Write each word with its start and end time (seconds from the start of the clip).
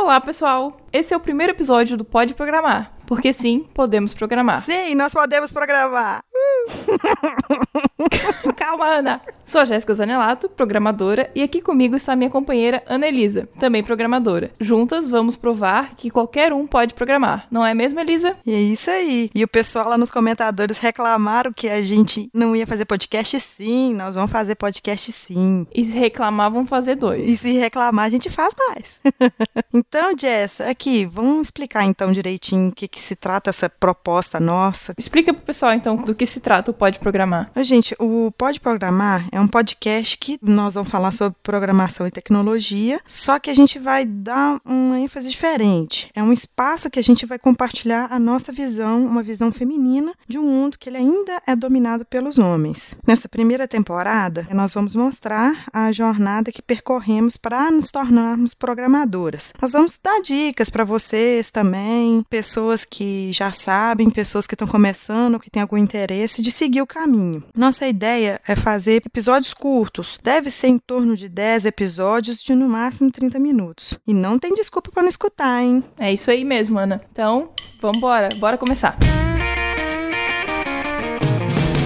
Olá, 0.00 0.18
pessoal! 0.18 0.78
Esse 0.90 1.12
é 1.12 1.16
o 1.16 1.20
primeiro 1.20 1.52
episódio 1.52 1.94
do 1.94 2.06
Pode 2.06 2.32
Programar, 2.32 2.90
porque 3.06 3.34
sim, 3.34 3.68
podemos 3.74 4.14
programar. 4.14 4.64
Sim, 4.64 4.94
nós 4.94 5.12
podemos 5.12 5.52
programar. 5.52 6.22
Calma, 8.56 8.86
Ana! 8.86 9.20
Sou 9.44 9.60
a 9.60 9.64
Jéssica 9.64 9.92
Zanelato, 9.94 10.48
programadora, 10.48 11.30
e 11.34 11.42
aqui 11.42 11.60
comigo 11.60 11.96
está 11.96 12.14
minha 12.14 12.30
companheira 12.30 12.82
Ana 12.86 13.08
Elisa, 13.08 13.48
também 13.58 13.82
programadora. 13.82 14.52
Juntas 14.60 15.08
vamos 15.08 15.34
provar 15.34 15.94
que 15.96 16.08
qualquer 16.08 16.52
um 16.52 16.66
pode 16.66 16.94
programar, 16.94 17.46
não 17.50 17.66
é 17.66 17.74
mesmo, 17.74 17.98
Elisa? 17.98 18.36
E 18.46 18.54
é 18.54 18.60
isso 18.60 18.90
aí. 18.90 19.28
E 19.34 19.42
o 19.42 19.48
pessoal 19.48 19.88
lá 19.88 19.98
nos 19.98 20.10
comentadores 20.10 20.76
reclamaram 20.76 21.52
que 21.52 21.68
a 21.68 21.82
gente 21.82 22.30
não 22.32 22.54
ia 22.54 22.66
fazer 22.66 22.84
podcast 22.84 23.40
sim, 23.40 23.92
nós 23.94 24.14
vamos 24.14 24.30
fazer 24.30 24.54
podcast 24.54 25.10
sim. 25.10 25.66
E 25.74 25.84
se 25.84 25.98
reclamar, 25.98 26.50
vamos 26.50 26.68
fazer 26.68 26.94
dois. 26.94 27.28
E 27.28 27.36
se 27.36 27.52
reclamar, 27.52 28.06
a 28.06 28.10
gente 28.10 28.30
faz 28.30 28.54
mais. 28.68 29.00
então, 29.74 30.16
Jess, 30.16 30.60
aqui, 30.60 31.06
vamos 31.06 31.48
explicar 31.48 31.84
então 31.84 32.12
direitinho 32.12 32.68
o 32.68 32.72
que, 32.72 32.86
que 32.86 33.02
se 33.02 33.16
trata 33.16 33.50
essa 33.50 33.68
proposta 33.68 34.38
nossa. 34.38 34.94
Explica 34.96 35.34
pro 35.34 35.42
pessoal 35.42 35.72
então 35.72 35.96
do 35.96 36.14
que 36.14 36.24
se 36.24 36.38
trata 36.40 36.59
o 36.68 36.74
Pode 36.74 36.98
Programar. 36.98 37.50
Gente, 37.62 37.94
o 37.98 38.30
Pode 38.36 38.60
Programar 38.60 39.26
é 39.32 39.40
um 39.40 39.48
podcast 39.48 40.18
que 40.18 40.38
nós 40.42 40.74
vamos 40.74 40.90
falar 40.90 41.12
sobre 41.12 41.38
programação 41.42 42.06
e 42.06 42.10
tecnologia, 42.10 43.00
só 43.06 43.38
que 43.38 43.48
a 43.48 43.54
gente 43.54 43.78
vai 43.78 44.04
dar 44.04 44.60
uma 44.64 44.98
ênfase 45.00 45.30
diferente. 45.30 46.10
É 46.14 46.22
um 46.22 46.32
espaço 46.32 46.90
que 46.90 46.98
a 46.98 47.02
gente 47.02 47.24
vai 47.24 47.38
compartilhar 47.38 48.08
a 48.10 48.18
nossa 48.18 48.52
visão, 48.52 49.06
uma 49.06 49.22
visão 49.22 49.50
feminina 49.52 50.12
de 50.28 50.38
um 50.38 50.42
mundo 50.42 50.78
que 50.78 50.88
ele 50.88 50.98
ainda 50.98 51.40
é 51.46 51.56
dominado 51.56 52.04
pelos 52.04 52.36
homens. 52.36 52.94
Nessa 53.06 53.28
primeira 53.28 53.66
temporada, 53.66 54.46
nós 54.52 54.74
vamos 54.74 54.94
mostrar 54.94 55.66
a 55.72 55.90
jornada 55.92 56.52
que 56.52 56.60
percorremos 56.60 57.36
para 57.36 57.70
nos 57.70 57.90
tornarmos 57.90 58.52
programadoras. 58.52 59.52
Nós 59.60 59.72
vamos 59.72 59.98
dar 60.02 60.20
dicas 60.20 60.68
para 60.68 60.84
vocês 60.84 61.50
também, 61.50 62.24
pessoas 62.28 62.84
que 62.84 63.32
já 63.32 63.52
sabem, 63.52 64.10
pessoas 64.10 64.46
que 64.46 64.54
estão 64.54 64.68
começando, 64.68 65.38
que 65.38 65.50
têm 65.50 65.62
algum 65.62 65.76
interesse 65.76 66.39
de 66.40 66.50
seguir 66.50 66.82
o 66.82 66.86
caminho. 66.86 67.44
Nossa 67.54 67.86
ideia 67.86 68.40
é 68.46 68.56
fazer 68.56 69.02
episódios 69.04 69.52
curtos. 69.52 70.18
Deve 70.22 70.50
ser 70.50 70.68
em 70.68 70.78
torno 70.78 71.16
de 71.16 71.28
10 71.28 71.66
episódios 71.66 72.42
de 72.42 72.54
no 72.54 72.68
máximo 72.68 73.10
30 73.10 73.38
minutos. 73.38 73.98
E 74.06 74.14
não 74.14 74.38
tem 74.38 74.54
desculpa 74.54 74.90
para 74.90 75.02
não 75.02 75.08
escutar, 75.08 75.62
hein? 75.62 75.82
É 75.98 76.12
isso 76.12 76.30
aí 76.30 76.44
mesmo, 76.44 76.78
Ana. 76.78 77.00
Então, 77.12 77.50
vambora, 77.80 78.28
bora 78.36 78.58
começar. 78.58 78.96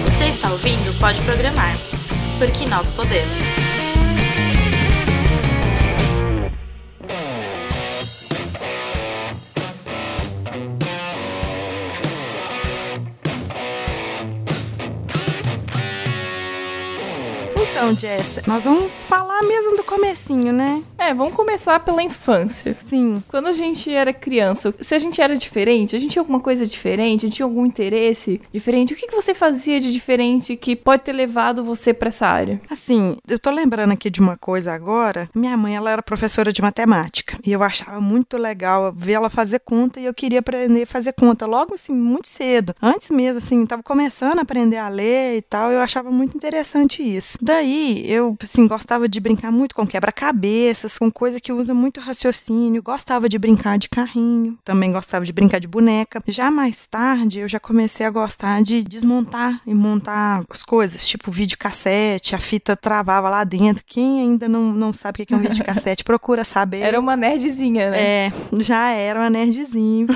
Você 0.05 0.25
está 0.25 0.51
ouvindo 0.51 0.97
Pode 0.99 1.21
Programar, 1.23 1.77
porque 2.39 2.65
nós 2.65 2.89
podemos. 2.89 3.74
Então, 17.77 17.93
Jess, 17.93 18.39
nós 18.47 18.63
vamos 18.63 18.89
falar 19.09 19.41
mesmo 19.43 19.75
do 19.75 19.83
comecinho, 19.83 20.53
né? 20.53 20.81
É, 21.05 21.13
vamos 21.13 21.35
começar 21.35 21.79
pela 21.81 22.01
infância. 22.01 22.75
Sim. 22.83 23.21
Quando 23.27 23.45
a 23.45 23.53
gente 23.53 23.93
era 23.93 24.11
criança, 24.11 24.73
se 24.81 24.95
a 24.95 24.97
gente 24.97 25.21
era 25.21 25.37
diferente, 25.37 25.95
a 25.95 25.99
gente 25.99 26.13
tinha 26.13 26.21
alguma 26.21 26.39
coisa 26.39 26.65
diferente, 26.65 27.27
a 27.27 27.29
gente 27.29 27.35
tinha 27.35 27.45
algum 27.45 27.63
interesse 27.63 28.41
diferente, 28.51 28.95
o 28.95 28.97
que, 28.97 29.05
que 29.05 29.15
você 29.15 29.31
fazia 29.35 29.79
de 29.79 29.93
diferente 29.93 30.55
que 30.55 30.75
pode 30.75 31.03
ter 31.03 31.13
levado 31.13 31.63
você 31.63 31.93
para 31.93 32.09
essa 32.09 32.25
área? 32.25 32.59
Assim, 32.71 33.17
eu 33.27 33.37
tô 33.37 33.51
lembrando 33.51 33.91
aqui 33.91 34.09
de 34.09 34.19
uma 34.19 34.35
coisa 34.35 34.73
agora. 34.73 35.29
Minha 35.35 35.55
mãe, 35.55 35.75
ela 35.75 35.91
era 35.91 36.01
professora 36.01 36.51
de 36.51 36.59
matemática 36.59 37.37
e 37.45 37.51
eu 37.51 37.61
achava 37.61 38.01
muito 38.01 38.35
legal 38.35 38.91
ver 38.91 39.13
ela 39.13 39.29
fazer 39.29 39.59
conta 39.59 39.99
e 39.99 40.05
eu 40.05 40.13
queria 40.13 40.39
aprender 40.39 40.81
a 40.81 40.87
fazer 40.87 41.13
conta 41.13 41.45
logo 41.45 41.75
assim, 41.75 41.93
muito 41.93 42.27
cedo. 42.27 42.73
Antes 42.81 43.11
mesmo, 43.11 43.37
assim, 43.37 43.63
tava 43.67 43.83
começando 43.83 44.39
a 44.39 44.41
aprender 44.41 44.77
a 44.77 44.89
ler 44.89 45.37
e 45.37 45.41
tal, 45.43 45.71
eu 45.71 45.81
achava 45.81 46.09
muito 46.09 46.35
interessante 46.35 47.03
isso. 47.03 47.37
Daí, 47.39 48.03
eu, 48.11 48.35
assim, 48.41 48.67
gostava 48.67 49.07
de 49.07 49.19
brincar 49.19 49.51
muito 49.51 49.75
com 49.75 49.85
quebra-cabeças, 49.85 50.94
com 50.97 51.11
coisa 51.11 51.39
que 51.39 51.51
usa 51.51 51.73
muito 51.73 51.99
raciocínio, 51.99 52.81
gostava 52.81 53.29
de 53.29 53.37
brincar 53.37 53.77
de 53.77 53.89
carrinho, 53.89 54.57
também 54.63 54.91
gostava 54.91 55.25
de 55.25 55.33
brincar 55.33 55.59
de 55.59 55.67
boneca. 55.67 56.21
Já 56.27 56.49
mais 56.49 56.85
tarde, 56.87 57.39
eu 57.39 57.47
já 57.47 57.59
comecei 57.59 58.05
a 58.05 58.09
gostar 58.09 58.61
de 58.61 58.83
desmontar 58.83 59.61
e 59.65 59.73
montar 59.73 60.43
as 60.49 60.63
coisas, 60.63 61.05
tipo 61.07 61.31
videocassete, 61.31 62.35
a 62.35 62.39
fita 62.39 62.75
travava 62.75 63.29
lá 63.29 63.43
dentro. 63.43 63.83
Quem 63.85 64.21
ainda 64.21 64.47
não, 64.47 64.71
não 64.73 64.93
sabe 64.93 65.23
o 65.23 65.25
que 65.25 65.33
é 65.33 65.37
um 65.37 65.41
videocassete, 65.41 66.03
procura 66.05 66.43
saber. 66.43 66.81
Era 66.81 66.99
uma 66.99 67.15
nerdzinha, 67.15 67.91
né? 67.91 68.01
É, 68.01 68.31
já 68.59 68.89
era 68.89 69.19
uma 69.19 69.29
nerdzinho. 69.29 70.07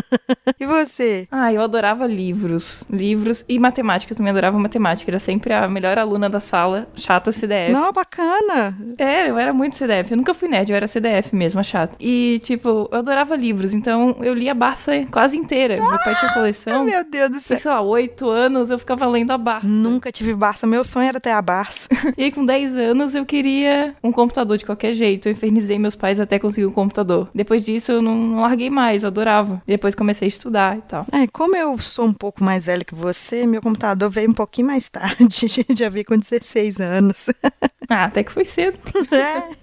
e 0.58 0.66
você? 0.66 1.26
Ah, 1.30 1.52
eu 1.52 1.62
adorava 1.62 2.06
livros. 2.06 2.84
Livros 2.90 3.44
e 3.48 3.58
matemática, 3.58 4.12
eu 4.12 4.16
também 4.16 4.30
adorava 4.30 4.58
matemática. 4.58 5.10
Era 5.10 5.20
sempre 5.20 5.52
a 5.52 5.68
melhor 5.68 5.98
aluna 5.98 6.28
da 6.28 6.40
sala, 6.40 6.88
chata 6.94 7.32
CDF. 7.32 7.72
Não, 7.72 7.92
bacana. 7.92 8.76
É, 8.98 9.30
eu 9.30 9.38
era 9.38 9.52
muito 9.52 9.76
CDF. 9.76 10.17
Nunca 10.18 10.34
fui 10.34 10.48
nerd, 10.48 10.68
eu 10.68 10.76
era 10.76 10.88
CDF 10.88 11.32
mesmo, 11.32 11.60
a 11.60 11.62
chata. 11.62 11.94
E, 12.00 12.40
tipo, 12.42 12.88
eu 12.90 12.98
adorava 12.98 13.36
livros, 13.36 13.72
então 13.72 14.16
eu 14.20 14.34
lia 14.34 14.50
a 14.50 14.54
Barça 14.54 15.06
quase 15.12 15.36
inteira. 15.36 15.76
Meu 15.76 15.96
pai 15.98 16.16
tinha 16.16 16.34
coleção. 16.34 16.84
Meu 16.84 17.04
Deus 17.04 17.30
do 17.30 17.38
céu. 17.38 17.60
Sei 17.60 17.70
lá, 17.70 17.80
oito 17.80 18.28
anos 18.28 18.68
eu 18.68 18.80
ficava 18.80 19.06
lendo 19.06 19.30
a 19.30 19.38
Barça. 19.38 19.68
Nunca 19.68 20.10
tive 20.10 20.34
Barça. 20.34 20.66
Meu 20.66 20.82
sonho 20.82 21.06
era 21.06 21.20
ter 21.20 21.30
a 21.30 21.40
Barça. 21.40 21.88
E 22.16 22.24
aí, 22.24 22.32
com 22.32 22.44
10 22.44 22.76
anos, 22.76 23.14
eu 23.14 23.24
queria 23.24 23.94
um 24.02 24.10
computador 24.10 24.56
de 24.56 24.64
qualquer 24.64 24.92
jeito. 24.92 25.28
Eu 25.28 25.32
infernizei 25.32 25.78
meus 25.78 25.94
pais 25.94 26.18
até 26.18 26.36
conseguir 26.36 26.66
um 26.66 26.72
computador. 26.72 27.28
Depois 27.32 27.64
disso, 27.64 27.92
eu 27.92 28.02
não, 28.02 28.16
não 28.16 28.40
larguei 28.40 28.70
mais, 28.70 29.04
eu 29.04 29.06
adorava. 29.08 29.62
Depois 29.64 29.94
comecei 29.94 30.26
a 30.26 30.28
estudar 30.28 30.78
e 30.78 30.80
tal. 30.80 31.06
É, 31.12 31.28
como 31.28 31.54
eu 31.54 31.78
sou 31.78 32.06
um 32.06 32.12
pouco 32.12 32.42
mais 32.42 32.66
velha 32.66 32.84
que 32.84 32.94
você, 32.94 33.46
meu 33.46 33.62
computador 33.62 34.10
veio 34.10 34.30
um 34.30 34.34
pouquinho 34.34 34.66
mais 34.66 34.88
tarde. 34.88 35.46
Já 35.76 35.88
vi 35.88 36.02
com 36.02 36.16
16 36.16 36.80
anos. 36.80 37.26
Ah, 37.88 38.04
até 38.04 38.22
que 38.22 38.32
foi 38.32 38.44
cedo. 38.44 38.78
É. 39.10 39.58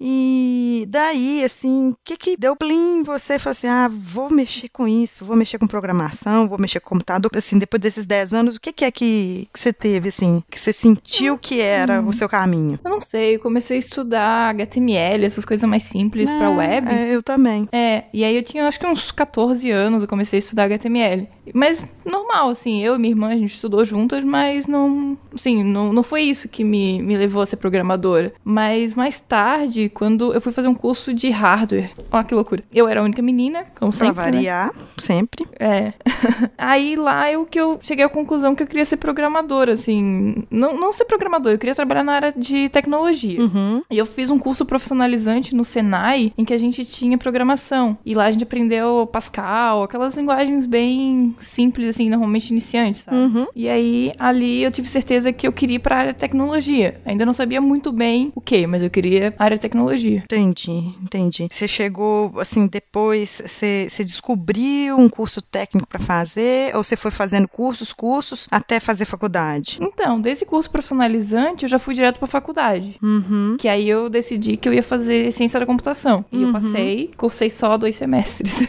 E 0.00 0.86
daí, 0.88 1.42
assim, 1.42 1.88
o 1.90 1.96
que 2.04 2.16
que 2.16 2.36
deu 2.36 2.54
plim 2.54 3.00
em 3.00 3.02
você? 3.02 3.38
Falou 3.38 3.50
assim, 3.50 3.66
ah, 3.66 3.90
vou 3.90 4.30
mexer 4.30 4.68
com 4.68 4.86
isso, 4.86 5.24
vou 5.24 5.34
mexer 5.36 5.58
com 5.58 5.66
programação, 5.66 6.48
vou 6.48 6.58
mexer 6.58 6.78
com 6.80 6.90
computador. 6.90 7.30
Assim, 7.34 7.58
depois 7.58 7.80
desses 7.80 8.06
10 8.06 8.34
anos, 8.34 8.56
o 8.56 8.60
que 8.60 8.72
que 8.72 8.84
é 8.84 8.90
que, 8.90 9.48
que 9.52 9.58
você 9.58 9.72
teve, 9.72 10.08
assim, 10.10 10.42
que 10.50 10.58
você 10.60 10.72
sentiu 10.72 11.36
que 11.36 11.60
era 11.60 12.00
o 12.00 12.12
seu 12.12 12.28
caminho? 12.28 12.78
Eu 12.84 12.90
não 12.90 13.00
sei, 13.00 13.36
eu 13.36 13.40
comecei 13.40 13.76
a 13.76 13.80
estudar 13.80 14.50
HTML, 14.50 15.24
essas 15.24 15.44
coisas 15.44 15.68
mais 15.68 15.82
simples 15.84 16.30
pra 16.30 16.46
É, 16.46 16.48
web. 16.48 16.88
é, 16.88 17.14
eu 17.14 17.22
também. 17.22 17.68
É, 17.72 18.04
e 18.12 18.22
aí 18.22 18.36
eu 18.36 18.42
tinha 18.42 18.66
acho 18.66 18.78
que 18.78 18.86
uns 18.86 19.10
14 19.10 19.68
anos 19.70 20.02
eu 20.02 20.08
comecei 20.08 20.38
a 20.38 20.40
estudar 20.40 20.64
HTML. 20.64 21.28
Mas 21.54 21.84
normal, 22.04 22.50
assim, 22.50 22.82
eu 22.82 22.94
e 22.94 22.98
minha 22.98 23.12
irmã 23.12 23.28
a 23.28 23.36
gente 23.36 23.54
estudou 23.54 23.84
juntas, 23.84 24.24
mas 24.24 24.66
não, 24.66 25.16
assim, 25.34 25.62
não, 25.62 25.92
não 25.92 26.02
foi 26.02 26.22
isso 26.22 26.48
que 26.48 26.64
me, 26.64 27.00
me 27.02 27.16
levou 27.16 27.42
a 27.42 27.46
ser 27.46 27.56
programadora. 27.56 28.32
Mas 28.44 28.94
mais 28.94 29.20
tarde, 29.20 29.88
quando 29.88 30.32
eu 30.32 30.40
fui 30.40 30.52
fazer 30.52 30.68
um 30.68 30.74
curso 30.74 31.12
de 31.12 31.30
hardware, 31.30 31.90
ó 32.10 32.22
que 32.22 32.34
loucura. 32.34 32.62
Eu 32.72 32.88
era 32.88 33.00
a 33.00 33.04
única 33.04 33.22
menina, 33.22 33.64
como 33.78 33.92
Pra 33.92 34.06
sempre, 34.06 34.24
né? 34.24 34.30
variar, 34.32 34.74
sempre. 34.96 35.46
É. 35.58 35.92
Aí 36.56 36.96
lá 36.96 37.30
eu 37.30 37.44
que 37.44 37.58
eu 37.58 37.78
cheguei 37.82 38.04
à 38.04 38.08
conclusão 38.08 38.54
que 38.54 38.62
eu 38.62 38.66
queria 38.66 38.84
ser 38.84 38.96
programadora, 38.96 39.72
assim. 39.72 40.44
Não, 40.50 40.78
não 40.78 40.92
ser 40.92 41.04
programadora, 41.04 41.54
eu 41.54 41.58
queria 41.58 41.74
trabalhar 41.74 42.04
na 42.04 42.12
área 42.12 42.34
de 42.36 42.68
tecnologia. 42.68 43.40
Uhum. 43.40 43.82
E 43.90 43.98
eu 43.98 44.06
fiz 44.06 44.30
um 44.30 44.38
curso 44.38 44.64
profissionalizante 44.64 45.54
no 45.54 45.64
Senai 45.64 46.32
em 46.36 46.44
que 46.44 46.54
a 46.54 46.58
gente 46.58 46.84
tinha 46.84 47.18
programação. 47.18 47.98
E 48.04 48.14
lá 48.14 48.24
a 48.26 48.32
gente 48.32 48.44
aprendeu 48.44 49.08
Pascal, 49.12 49.82
aquelas 49.82 50.16
linguagens 50.16 50.66
bem 50.66 51.34
simples, 51.40 51.88
assim, 51.90 52.08
normalmente 52.08 52.50
iniciantes, 52.50 53.02
sabe? 53.02 53.16
Uhum. 53.16 53.46
E 53.54 53.68
aí, 53.68 54.12
ali 54.18 54.62
eu 54.62 54.70
tive 54.70 54.88
certeza 54.88 55.32
que 55.32 55.46
eu 55.46 55.52
queria 55.52 55.76
ir 55.76 55.78
pra 55.80 55.96
área 55.96 56.12
de 56.12 56.18
tecnologia. 56.18 57.00
Ainda 57.04 57.24
não 57.26 57.32
sabia 57.32 57.60
muito 57.60 57.92
bem 57.92 58.32
o 58.34 58.40
que, 58.40 58.66
mas 58.66 58.82
eu 58.82 58.90
queria 58.90 59.34
a 59.38 59.44
área 59.44 59.56
de 59.56 59.60
tecnologia. 59.60 60.18
Entendi, 60.24 60.70
entendi. 61.02 61.48
Você 61.50 61.66
chegou, 61.68 62.32
assim, 62.38 62.66
depois, 62.66 63.42
você, 63.44 63.86
você 63.88 64.04
descobriu 64.04 64.96
um 64.98 65.08
curso 65.08 65.40
técnico 65.42 65.86
pra 65.88 65.98
fazer, 65.98 66.74
ou 66.76 66.82
você 66.84 66.96
foi 66.96 67.10
fazendo 67.10 67.48
cursos, 67.48 67.92
cursos, 67.92 68.46
até 68.50 68.80
fazer 68.80 69.04
faculdade? 69.04 69.78
Então, 69.80 70.20
desse 70.20 70.44
curso 70.44 70.70
profissionalizante, 70.70 71.64
eu 71.64 71.68
já 71.68 71.78
fui 71.78 71.94
direto 71.94 72.18
pra 72.18 72.26
faculdade. 72.28 72.96
Uhum. 73.02 73.56
Que 73.58 73.68
aí 73.68 73.88
eu 73.88 74.08
decidi 74.08 74.56
que 74.56 74.68
eu 74.68 74.74
ia 74.74 74.82
fazer 74.82 75.32
ciência 75.32 75.58
da 75.60 75.66
computação. 75.66 76.24
E 76.32 76.42
eu 76.42 76.48
Uhum. 76.48 76.52
passei, 76.52 77.10
cursei 77.16 77.50
só 77.50 77.76
dois 77.76 77.96
semestres. 77.96 78.66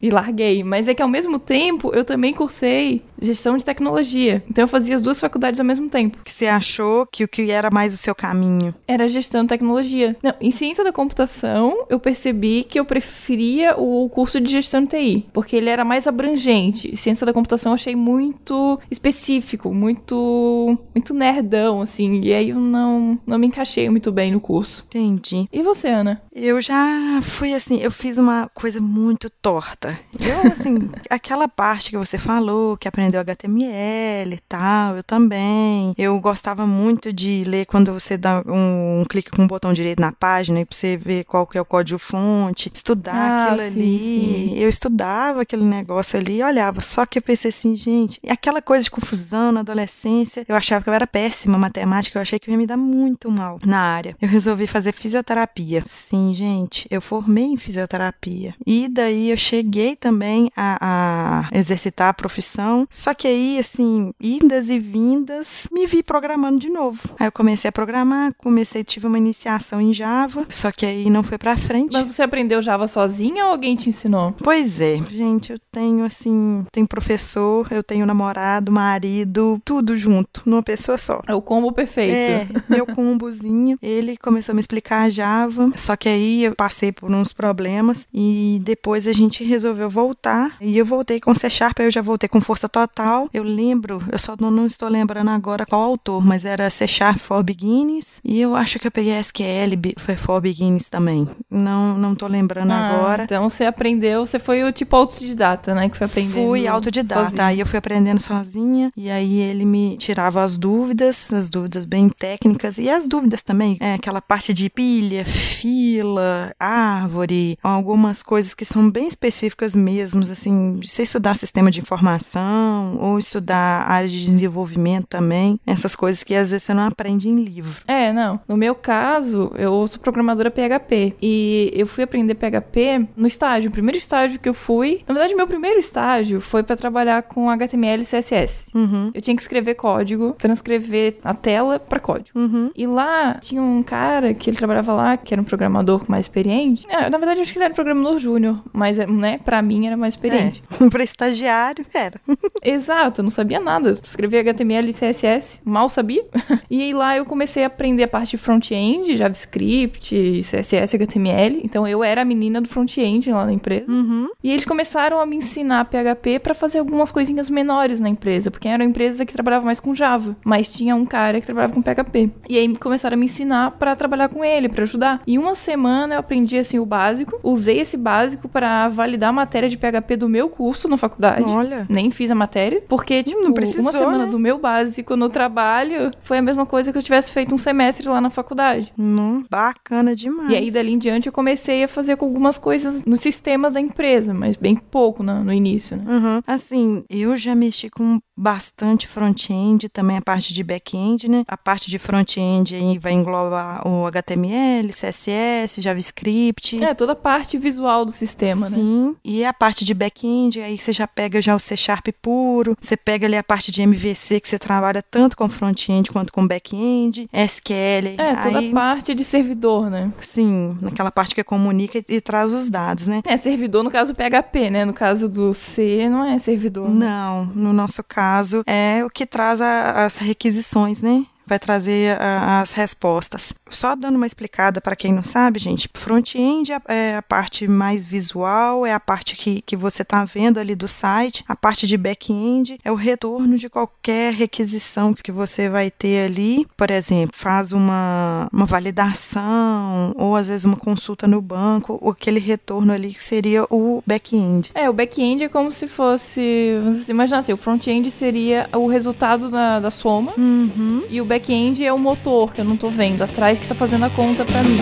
e 0.00 0.10
larguei. 0.10 0.62
Mas 0.62 0.88
é 0.88 0.94
que 0.94 1.02
ao 1.02 1.08
mesmo 1.08 1.38
tempo 1.38 1.94
eu 1.94 2.04
também 2.04 2.32
cursei 2.32 3.02
gestão 3.20 3.56
de 3.56 3.64
tecnologia. 3.64 4.42
Então 4.48 4.64
eu 4.64 4.68
fazia 4.68 4.96
as 4.96 5.02
duas 5.02 5.20
faculdades 5.20 5.58
ao 5.58 5.66
mesmo 5.66 5.88
tempo. 5.88 6.18
Que 6.24 6.32
você 6.32 6.46
achou 6.46 7.06
que 7.06 7.24
o 7.24 7.28
que 7.28 7.50
era 7.50 7.70
mais 7.70 7.92
o 7.92 7.96
seu 7.96 8.14
caminho? 8.14 8.74
Era 8.86 9.08
gestão 9.08 9.42
de 9.42 9.48
tecnologia. 9.48 10.16
Não, 10.22 10.34
em 10.40 10.50
ciência 10.50 10.84
da 10.84 10.92
computação, 10.92 11.86
eu 11.88 11.98
percebi 11.98 12.64
que 12.64 12.78
eu 12.78 12.84
preferia 12.84 13.76
o 13.76 14.08
curso 14.08 14.40
de 14.40 14.50
gestão 14.50 14.82
de 14.82 14.88
TI, 14.88 15.26
porque 15.32 15.56
ele 15.56 15.68
era 15.68 15.84
mais 15.84 16.06
abrangente. 16.06 16.96
Ciência 16.96 17.26
da 17.26 17.32
computação 17.32 17.72
eu 17.72 17.74
achei 17.74 17.96
muito 17.96 18.78
específico, 18.90 19.74
muito 19.74 20.78
muito 20.94 21.12
nerdão 21.14 21.82
assim, 21.82 22.20
e 22.22 22.32
aí 22.32 22.50
eu 22.50 22.58
não 22.58 23.18
não 23.26 23.38
me 23.38 23.46
encaixei 23.46 23.88
muito 23.90 24.12
bem 24.12 24.32
no 24.32 24.40
curso. 24.40 24.84
Entendi. 24.88 25.48
E 25.52 25.62
você, 25.62 25.88
Ana? 25.88 26.22
Eu 26.32 26.60
já 26.60 27.20
fui 27.22 27.54
assim, 27.54 27.78
eu 27.80 27.90
fiz 27.90 28.18
uma 28.18 28.48
coisa 28.54 28.80
muito 28.80 29.30
torta. 29.30 29.87
Eu 30.20 30.50
assim, 30.52 30.76
aquela 31.10 31.48
parte 31.48 31.90
que 31.90 31.96
você 31.98 32.18
falou, 32.18 32.76
que 32.76 32.88
aprendeu 32.88 33.20
HTML 33.20 34.34
e 34.34 34.40
tal, 34.48 34.96
eu 34.96 35.02
também. 35.02 35.94
Eu 35.96 36.18
gostava 36.20 36.66
muito 36.66 37.12
de 37.12 37.44
ler 37.46 37.66
quando 37.66 37.92
você 37.92 38.16
dá 38.16 38.42
um, 38.46 39.00
um 39.00 39.04
clique 39.08 39.30
com 39.30 39.44
o 39.44 39.46
botão 39.46 39.72
direito 39.72 40.00
na 40.00 40.12
página 40.12 40.60
e 40.60 40.64
pra 40.64 40.76
você 40.76 40.96
ver 40.96 41.24
qual 41.24 41.46
que 41.46 41.58
é 41.58 41.60
o 41.60 41.64
código 41.64 41.98
fonte, 41.98 42.70
estudar 42.72 43.14
Ah, 43.14 43.44
aquilo 43.44 43.58
sim, 43.58 43.80
ali. 43.80 43.98
sim. 43.98 44.54
Eu 44.58 44.68
estudava 44.68 45.42
aquele 45.42 45.64
negócio 45.64 46.18
ali 46.18 46.38
e 46.38 46.42
olhava. 46.42 46.80
Só 46.80 47.04
que 47.06 47.18
eu 47.18 47.22
pensei 47.22 47.48
assim, 47.50 47.74
gente, 47.76 48.18
e 48.22 48.30
aquela 48.30 48.60
coisa 48.62 48.84
de 48.84 48.90
confusão 48.90 49.52
na 49.52 49.60
adolescência, 49.60 50.44
eu 50.48 50.56
achava 50.56 50.82
que 50.84 50.90
eu 50.90 50.94
era 50.94 51.06
péssima 51.06 51.56
em 51.56 51.60
matemática, 51.60 52.18
eu 52.18 52.22
achei 52.22 52.38
que 52.38 52.48
eu 52.50 52.52
ia 52.52 52.58
me 52.58 52.66
dar 52.66 52.76
muito 52.76 53.30
mal 53.30 53.58
na 53.64 53.80
área. 53.80 54.16
Eu 54.20 54.28
resolvi 54.28 54.66
fazer 54.66 54.92
fisioterapia. 54.92 55.82
Sim, 55.86 56.32
gente, 56.34 56.86
eu 56.90 57.00
formei 57.00 57.44
em 57.44 57.56
fisioterapia. 57.56 58.54
E 58.66 58.88
daí 58.88 59.30
eu 59.30 59.36
cheguei 59.36 59.77
também 59.96 60.50
a, 60.56 61.48
a 61.50 61.56
exercitar 61.56 62.08
a 62.08 62.14
profissão. 62.14 62.86
Só 62.90 63.14
que 63.14 63.26
aí, 63.26 63.58
assim, 63.58 64.12
idas 64.20 64.70
e 64.70 64.78
vindas, 64.78 65.68
me 65.72 65.86
vi 65.86 66.02
programando 66.02 66.58
de 66.58 66.68
novo. 66.68 67.00
Aí 67.18 67.26
eu 67.26 67.32
comecei 67.32 67.68
a 67.68 67.72
programar, 67.72 68.34
comecei, 68.36 68.84
tive 68.84 69.06
uma 69.06 69.18
iniciação 69.18 69.80
em 69.80 69.92
Java, 69.92 70.46
só 70.48 70.70
que 70.70 70.84
aí 70.84 71.08
não 71.10 71.22
foi 71.22 71.38
pra 71.38 71.56
frente. 71.56 71.92
Mas 71.92 72.12
você 72.12 72.22
aprendeu 72.22 72.60
Java 72.62 72.88
sozinha 72.88 73.44
ou 73.44 73.50
alguém 73.52 73.76
te 73.76 73.88
ensinou? 73.88 74.34
Pois 74.42 74.80
é, 74.80 74.96
gente, 75.10 75.52
eu 75.52 75.58
tenho 75.72 76.04
assim, 76.04 76.64
tenho 76.72 76.86
professor, 76.86 77.66
eu 77.70 77.82
tenho 77.82 78.06
namorado, 78.06 78.72
marido, 78.72 79.60
tudo 79.64 79.96
junto, 79.96 80.42
numa 80.44 80.62
pessoa 80.62 80.98
só. 80.98 81.22
É 81.26 81.34
o 81.34 81.42
combo 81.42 81.72
perfeito. 81.72 82.14
É, 82.14 82.46
meu 82.68 82.86
combozinho, 82.86 83.78
ele 83.82 84.16
começou 84.16 84.52
a 84.52 84.54
me 84.54 84.60
explicar 84.60 85.10
Java, 85.10 85.70
só 85.76 85.96
que 85.96 86.08
aí 86.08 86.44
eu 86.44 86.54
passei 86.54 86.92
por 86.92 87.10
uns 87.10 87.32
problemas 87.32 88.06
e 88.12 88.58
depois 88.62 89.06
a 89.06 89.12
gente 89.12 89.44
resolveu 89.44 89.67
voltar 89.74 90.56
e 90.60 90.76
eu 90.76 90.84
voltei 90.84 91.20
com 91.20 91.34
C 91.34 91.48
Sharp, 91.50 91.78
eu 91.80 91.90
já 91.90 92.02
voltei 92.02 92.28
com 92.28 92.40
força 92.40 92.68
total. 92.68 93.28
Eu 93.32 93.42
lembro, 93.42 94.02
eu 94.10 94.18
só 94.18 94.34
não, 94.38 94.50
não 94.50 94.66
estou 94.66 94.88
lembrando 94.88 95.30
agora 95.30 95.66
qual 95.66 95.82
autor, 95.82 96.24
mas 96.24 96.44
era 96.44 96.70
C 96.70 96.86
Sharp 96.86 97.18
for 97.20 97.42
Beginners 97.42 98.20
e 98.24 98.40
eu 98.40 98.54
acho 98.54 98.78
que 98.78 98.86
eu 98.86 98.90
peguei 98.90 99.18
SQL 99.18 99.76
for 100.18 100.40
Beginners 100.40 100.88
também. 100.88 101.28
Não, 101.50 101.96
não 101.96 102.14
tô 102.14 102.26
lembrando 102.26 102.70
Ah, 102.72 102.88
agora. 102.88 103.24
Então 103.24 103.48
você 103.48 103.64
aprendeu, 103.64 104.24
você 104.26 104.38
foi 104.38 104.62
o 104.64 104.72
tipo 104.72 104.94
autodidata, 104.96 105.74
né? 105.74 105.88
Que 105.88 105.96
foi 105.96 106.06
aprendendo. 106.06 106.32
Fui 106.32 106.66
autodidata, 106.66 107.44
aí 107.44 107.60
eu 107.60 107.66
fui 107.66 107.78
aprendendo 107.78 108.20
sozinha, 108.20 108.90
e 108.96 109.10
aí 109.10 109.38
ele 109.40 109.64
me 109.64 109.96
tirava 109.96 110.42
as 110.42 110.56
dúvidas, 110.56 111.32
as 111.32 111.48
dúvidas 111.48 111.84
bem 111.84 112.08
técnicas, 112.08 112.78
e 112.78 112.88
as 112.88 113.06
dúvidas 113.06 113.42
também, 113.42 113.76
é, 113.80 113.94
aquela 113.94 114.20
parte 114.20 114.52
de 114.52 114.68
pilha, 114.68 115.24
fila, 115.24 116.54
árvore, 116.58 117.58
algumas 117.62 118.22
coisas 118.22 118.54
que 118.54 118.64
são 118.64 118.90
bem 118.90 119.08
específicas 119.08 119.57
mesmo, 119.74 120.20
assim, 120.20 120.76
de 120.80 120.88
você 120.88 121.02
estudar 121.02 121.34
sistema 121.36 121.70
de 121.70 121.80
informação, 121.80 122.98
ou 123.00 123.18
estudar 123.18 123.84
área 123.88 124.08
de 124.08 124.24
desenvolvimento 124.24 125.06
também, 125.06 125.58
essas 125.66 125.94
coisas 125.96 126.22
que 126.24 126.34
às 126.34 126.50
vezes 126.50 126.64
você 126.64 126.74
não 126.74 126.84
aprende 126.84 127.28
em 127.28 127.36
livro. 127.42 127.82
É, 127.86 128.12
não. 128.12 128.40
No 128.48 128.56
meu 128.56 128.74
caso, 128.74 129.50
eu 129.56 129.86
sou 129.86 130.00
programadora 130.00 130.50
PHP. 130.50 131.14
E 131.20 131.70
eu 131.74 131.86
fui 131.86 132.04
aprender 132.04 132.34
PHP 132.34 133.06
no 133.16 133.26
estágio. 133.26 133.68
O 133.68 133.72
primeiro 133.72 133.98
estágio 133.98 134.38
que 134.40 134.48
eu 134.48 134.54
fui. 134.54 135.02
Na 135.06 135.14
verdade, 135.14 135.34
meu 135.34 135.46
primeiro 135.46 135.78
estágio 135.78 136.40
foi 136.40 136.62
pra 136.62 136.76
trabalhar 136.76 137.22
com 137.22 137.50
HTML 137.50 138.02
e 138.02 138.06
CSS. 138.06 138.70
Uhum, 138.74 139.10
Eu 139.14 139.20
tinha 139.20 139.34
que 139.34 139.42
escrever 139.42 139.74
código, 139.74 140.34
transcrever 140.38 141.16
a 141.24 141.34
tela 141.34 141.78
pra 141.78 141.98
código. 142.00 142.38
uhum. 142.38 142.70
E 142.74 142.86
lá 142.86 143.34
tinha 143.40 143.62
um 143.62 143.82
cara 143.82 144.34
que 144.34 144.50
ele 144.50 144.56
trabalhava 144.56 144.92
lá, 144.92 145.16
que 145.16 145.32
era 145.34 145.40
um 145.40 145.44
programador 145.44 146.04
mais 146.08 146.24
experiente. 146.26 146.86
É, 146.88 147.08
na 147.10 147.18
verdade, 147.18 147.40
eu 147.40 147.42
acho 147.42 147.52
que 147.52 147.58
ele 147.58 147.64
era 147.66 147.74
programador 147.74 148.18
júnior, 148.18 148.58
mas, 148.72 148.98
né, 148.98 149.38
pra 149.48 149.62
mim 149.62 149.86
era 149.86 149.96
mais 149.96 150.12
experiente. 150.12 150.62
É, 150.78 150.88
para 150.92 151.02
estagiário, 151.02 151.86
era. 151.94 152.20
Exato, 152.62 153.20
eu 153.20 153.22
não 153.22 153.30
sabia 153.30 153.58
nada. 153.58 153.98
Escrevi 154.04 154.36
HTML 154.36 154.90
e 154.90 154.92
CSS, 154.92 155.58
mal 155.64 155.88
sabia. 155.88 156.22
e 156.68 156.82
aí 156.82 156.92
lá 156.92 157.16
eu 157.16 157.24
comecei 157.24 157.64
a 157.64 157.68
aprender 157.68 158.02
a 158.02 158.08
parte 158.08 158.32
de 158.32 158.36
front-end, 158.36 159.16
JavaScript, 159.16 160.42
CSS, 160.42 160.96
HTML. 160.96 161.62
Então 161.64 161.88
eu 161.88 162.04
era 162.04 162.20
a 162.20 162.24
menina 162.26 162.60
do 162.60 162.68
front-end 162.68 163.32
lá 163.32 163.46
na 163.46 163.52
empresa. 163.54 163.90
Uhum. 163.90 164.28
E 164.44 164.50
eles 164.50 164.66
começaram 164.66 165.18
a 165.18 165.24
me 165.24 165.36
ensinar 165.36 165.86
PHP 165.86 166.40
pra 166.40 166.52
fazer 166.52 166.80
algumas 166.80 167.10
coisinhas 167.10 167.48
menores 167.48 168.02
na 168.02 168.10
empresa, 168.10 168.50
porque 168.50 168.68
era 168.68 168.82
uma 168.82 168.90
empresa 168.90 169.24
que 169.24 169.32
trabalhava 169.32 169.64
mais 169.64 169.80
com 169.80 169.94
Java, 169.94 170.36
mas 170.44 170.68
tinha 170.68 170.94
um 170.94 171.06
cara 171.06 171.40
que 171.40 171.46
trabalhava 171.46 171.72
com 171.72 171.80
PHP. 171.80 172.30
E 172.50 172.58
aí 172.58 172.76
começaram 172.76 173.14
a 173.14 173.18
me 173.18 173.24
ensinar 173.24 173.70
pra 173.78 173.96
trabalhar 173.96 174.28
com 174.28 174.44
ele, 174.44 174.68
pra 174.68 174.82
ajudar. 174.82 175.22
Em 175.26 175.38
uma 175.38 175.54
semana 175.54 176.16
eu 176.16 176.18
aprendi 176.18 176.58
assim 176.58 176.78
o 176.78 176.84
básico, 176.84 177.40
usei 177.42 177.80
esse 177.80 177.96
básico 177.96 178.46
pra 178.46 178.90
validar 178.90 179.32
matéria 179.38 179.68
de 179.68 179.76
PHP 179.76 180.16
do 180.16 180.28
meu 180.28 180.48
curso 180.48 180.88
na 180.88 180.96
faculdade. 180.96 181.44
Olha. 181.44 181.86
Nem 181.88 182.10
fiz 182.10 182.30
a 182.30 182.34
matéria, 182.34 182.82
porque, 182.88 183.22
tipo, 183.22 183.40
não 183.40 183.52
precisou, 183.52 183.82
uma 183.82 183.92
semana 183.92 184.26
né? 184.26 184.30
do 184.30 184.38
meu 184.38 184.58
básico 184.58 185.16
no 185.16 185.28
trabalho 185.28 186.10
foi 186.20 186.38
a 186.38 186.42
mesma 186.42 186.66
coisa 186.66 186.92
que 186.92 186.98
eu 186.98 187.02
tivesse 187.02 187.32
feito 187.32 187.54
um 187.54 187.58
semestre 187.58 188.08
lá 188.08 188.20
na 188.20 188.30
faculdade. 188.30 188.92
Não, 188.96 189.44
bacana 189.48 190.14
demais. 190.14 190.50
E 190.50 190.56
aí, 190.56 190.70
dali 190.70 190.92
em 190.92 190.98
diante, 190.98 191.26
eu 191.28 191.32
comecei 191.32 191.84
a 191.84 191.88
fazer 191.88 192.16
com 192.16 192.24
algumas 192.24 192.58
coisas 192.58 193.04
nos 193.04 193.20
sistemas 193.20 193.74
da 193.74 193.80
empresa, 193.80 194.34
mas 194.34 194.56
bem 194.56 194.74
pouco 194.74 195.22
no, 195.22 195.44
no 195.44 195.52
início, 195.52 195.96
né? 195.96 196.04
Uhum. 196.06 196.42
Assim, 196.46 197.04
eu 197.08 197.36
já 197.36 197.54
mexi 197.54 197.88
com 197.88 198.18
bastante 198.36 199.08
front-end, 199.08 199.88
também 199.88 200.16
a 200.16 200.22
parte 200.22 200.54
de 200.54 200.62
back-end, 200.62 201.28
né? 201.28 201.44
A 201.48 201.56
parte 201.56 201.90
de 201.90 201.98
front-end 201.98 202.74
aí 202.74 202.98
vai 202.98 203.12
englobar 203.12 203.86
o 203.86 204.06
HTML, 204.06 204.90
CSS, 204.90 205.82
JavaScript. 205.82 206.82
É, 206.82 206.94
toda 206.94 207.12
a 207.12 207.16
parte 207.16 207.58
visual 207.58 208.04
do 208.04 208.12
sistema, 208.12 208.68
né? 208.70 208.76
Sim, 208.76 209.16
e 209.28 209.44
a 209.44 209.52
parte 209.52 209.84
de 209.84 209.92
back-end, 209.94 210.60
aí 210.60 210.78
você 210.78 210.92
já 210.92 211.06
pega 211.06 211.40
já 211.42 211.54
o 211.54 211.60
C 211.60 211.76
Sharp 211.76 212.06
puro, 212.22 212.76
você 212.80 212.96
pega 212.96 213.26
ali 213.26 213.36
a 213.36 213.42
parte 213.42 213.70
de 213.70 213.82
MVC, 213.82 214.40
que 214.40 214.48
você 214.48 214.58
trabalha 214.58 215.02
tanto 215.02 215.36
com 215.36 215.48
front-end 215.48 216.10
quanto 216.10 216.32
com 216.32 216.46
back-end, 216.46 217.28
SQL. 217.32 218.14
É, 218.18 218.36
toda 218.36 218.58
aí, 218.58 218.70
a 218.70 218.72
parte 218.72 219.14
de 219.14 219.24
servidor, 219.24 219.90
né? 219.90 220.10
Sim, 220.20 220.76
naquela 220.80 221.10
parte 221.10 221.34
que 221.34 221.44
comunica 221.44 221.98
e, 221.98 222.04
e 222.08 222.20
traz 222.20 222.52
os 222.54 222.68
dados, 222.68 223.06
né? 223.08 223.20
É, 223.26 223.36
servidor 223.36 223.82
no 223.84 223.90
caso 223.90 224.14
PHP, 224.14 224.70
né? 224.70 224.84
No 224.84 224.92
caso 224.92 225.28
do 225.28 225.52
C, 225.54 226.08
não 226.08 226.24
é 226.24 226.38
servidor. 226.38 226.88
né? 226.88 227.06
Não, 227.06 227.44
no 227.46 227.72
nosso 227.72 228.02
caso 228.02 228.62
é 228.66 229.04
o 229.04 229.10
que 229.10 229.26
traz 229.26 229.60
a- 229.60 230.04
as 230.06 230.16
requisições, 230.16 231.02
né? 231.02 231.24
Vai 231.48 231.58
trazer 231.58 232.20
a- 232.20 232.60
as 232.60 232.72
respostas. 232.72 233.52
Só 233.70 233.94
dando 233.96 234.16
uma 234.16 234.26
explicada 234.26 234.80
para 234.80 234.94
quem 234.96 235.12
não 235.12 235.22
sabe, 235.24 235.58
gente, 235.58 235.88
front-end 235.94 236.72
é- 236.72 236.80
é 236.88 237.16
a 237.16 237.22
parte 237.22 237.66
mais 237.66 238.04
visual, 238.04 238.84
é 238.86 238.92
a 238.92 239.00
parte 239.00 239.34
que, 239.36 239.62
que 239.62 239.76
você 239.76 240.02
está 240.02 240.24
vendo 240.24 240.58
ali 240.58 240.74
do 240.74 240.86
site. 240.88 241.44
A 241.48 241.56
parte 241.56 241.86
de 241.86 241.96
back-end 241.96 242.78
é 242.84 242.92
o 242.92 242.94
retorno 242.94 243.56
de 243.56 243.68
qualquer 243.68 244.32
requisição 244.34 245.14
que 245.14 245.32
você 245.32 245.68
vai 245.68 245.90
ter 245.90 246.26
ali. 246.26 246.66
Por 246.76 246.90
exemplo, 246.90 247.34
faz 247.36 247.72
uma, 247.72 248.48
uma 248.52 248.66
validação 248.66 250.12
ou 250.16 250.36
às 250.36 250.48
vezes 250.48 250.64
uma 250.64 250.76
consulta 250.76 251.26
no 251.26 251.40
banco, 251.40 251.98
aquele 252.10 252.40
retorno 252.40 252.92
ali 252.92 253.12
que 253.14 253.22
seria 253.22 253.64
o 253.70 254.02
back-end. 254.06 254.70
É, 254.74 254.88
o 254.88 254.92
back-end 254.92 255.44
é 255.44 255.48
como 255.48 255.70
se 255.70 255.86
fosse. 255.86 256.78
Você 256.84 257.12
imaginar 257.12 257.38
assim, 257.38 257.52
o 257.52 257.56
front-end 257.56 258.10
seria 258.10 258.68
o 258.74 258.86
resultado 258.86 259.50
da, 259.50 259.80
da 259.80 259.90
soma. 259.90 260.32
Uhum. 260.36 261.04
E 261.08 261.20
o 261.20 261.24
back-end 261.38 261.84
é 261.84 261.92
o 261.92 261.98
motor, 261.98 262.52
que 262.52 262.60
eu 262.60 262.64
não 262.64 262.76
tô 262.76 262.90
vendo 262.90 263.22
atrás, 263.22 263.60
que 263.60 263.64
está 263.64 263.74
fazendo 263.74 264.04
a 264.04 264.10
conta 264.10 264.44
pra 264.44 264.60
mim. 264.64 264.80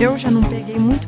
Eu 0.00 0.16
já 0.16 0.30
não 0.30 0.42
peguei 0.42 0.59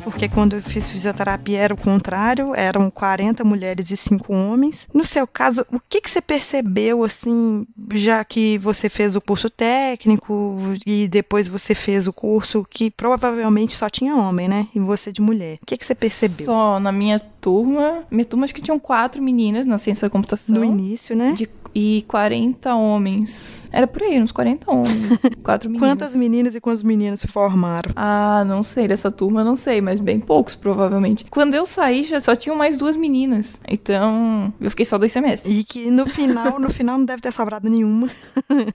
porque 0.03 0.27
quando 0.27 0.55
eu 0.55 0.61
fiz 0.61 0.89
fisioterapia 0.89 1.59
era 1.59 1.73
o 1.73 1.77
contrário, 1.77 2.53
eram 2.55 2.89
40 2.89 3.43
mulheres 3.43 3.91
e 3.91 3.97
5 3.97 4.33
homens. 4.33 4.87
No 4.93 5.03
seu 5.03 5.25
caso, 5.25 5.65
o 5.71 5.79
que, 5.79 6.01
que 6.01 6.09
você 6.09 6.21
percebeu, 6.21 7.03
assim, 7.03 7.65
já 7.93 8.23
que 8.23 8.57
você 8.57 8.89
fez 8.89 9.15
o 9.15 9.21
curso 9.21 9.49
técnico 9.49 10.57
e 10.85 11.07
depois 11.07 11.47
você 11.47 11.73
fez 11.73 12.07
o 12.07 12.13
curso 12.13 12.65
que 12.69 12.91
provavelmente 12.91 13.73
só 13.73 13.89
tinha 13.89 14.15
homem, 14.15 14.47
né? 14.47 14.67
E 14.75 14.79
você 14.79 15.11
de 15.11 15.21
mulher. 15.21 15.59
O 15.61 15.65
que, 15.65 15.77
que 15.77 15.85
você 15.85 15.95
percebeu? 15.95 16.45
Só 16.45 16.79
na 16.79 16.91
minha 16.91 17.19
turma. 17.19 18.03
Minha 18.09 18.25
turma 18.25 18.45
acho 18.45 18.53
que 18.53 18.61
tinham 18.61 18.79
quatro 18.79 19.21
meninas 19.21 19.65
na 19.65 19.77
ciência 19.77 20.07
da 20.07 20.11
computação. 20.11 20.55
No 20.55 20.63
início, 20.63 21.15
né? 21.15 21.33
De 21.33 21.47
e 21.73 22.03
40 22.07 22.75
homens. 22.75 23.69
Era 23.71 23.87
por 23.87 24.03
aí, 24.03 24.21
uns 24.21 24.31
40 24.31 24.71
homens. 24.71 25.19
Quatro 25.43 25.69
meninas. 25.69 25.89
Quantas 25.89 26.15
meninas 26.15 26.55
e 26.55 26.61
quantos 26.61 26.83
meninos 26.83 27.19
se 27.19 27.27
formaram? 27.27 27.91
Ah, 27.95 28.43
não 28.45 28.61
sei, 28.61 28.87
dessa 28.87 29.11
turma 29.11 29.41
eu 29.41 29.45
não 29.45 29.55
sei, 29.55 29.81
mas 29.81 29.99
bem 29.99 30.19
poucos, 30.19 30.55
provavelmente. 30.55 31.25
Quando 31.29 31.55
eu 31.55 31.65
saí, 31.65 32.03
já 32.03 32.19
só 32.19 32.35
tinham 32.35 32.55
mais 32.55 32.77
duas 32.77 32.95
meninas. 32.95 33.59
Então, 33.67 34.53
eu 34.59 34.69
fiquei 34.69 34.85
só 34.85 34.97
dois 34.97 35.11
semestres. 35.11 35.53
E 35.53 35.63
que 35.63 35.89
no 35.89 36.05
final, 36.05 36.59
no 36.59 36.69
final 36.69 36.97
não 36.97 37.05
deve 37.05 37.21
ter 37.21 37.31
sobrado 37.31 37.69
nenhuma. 37.69 38.09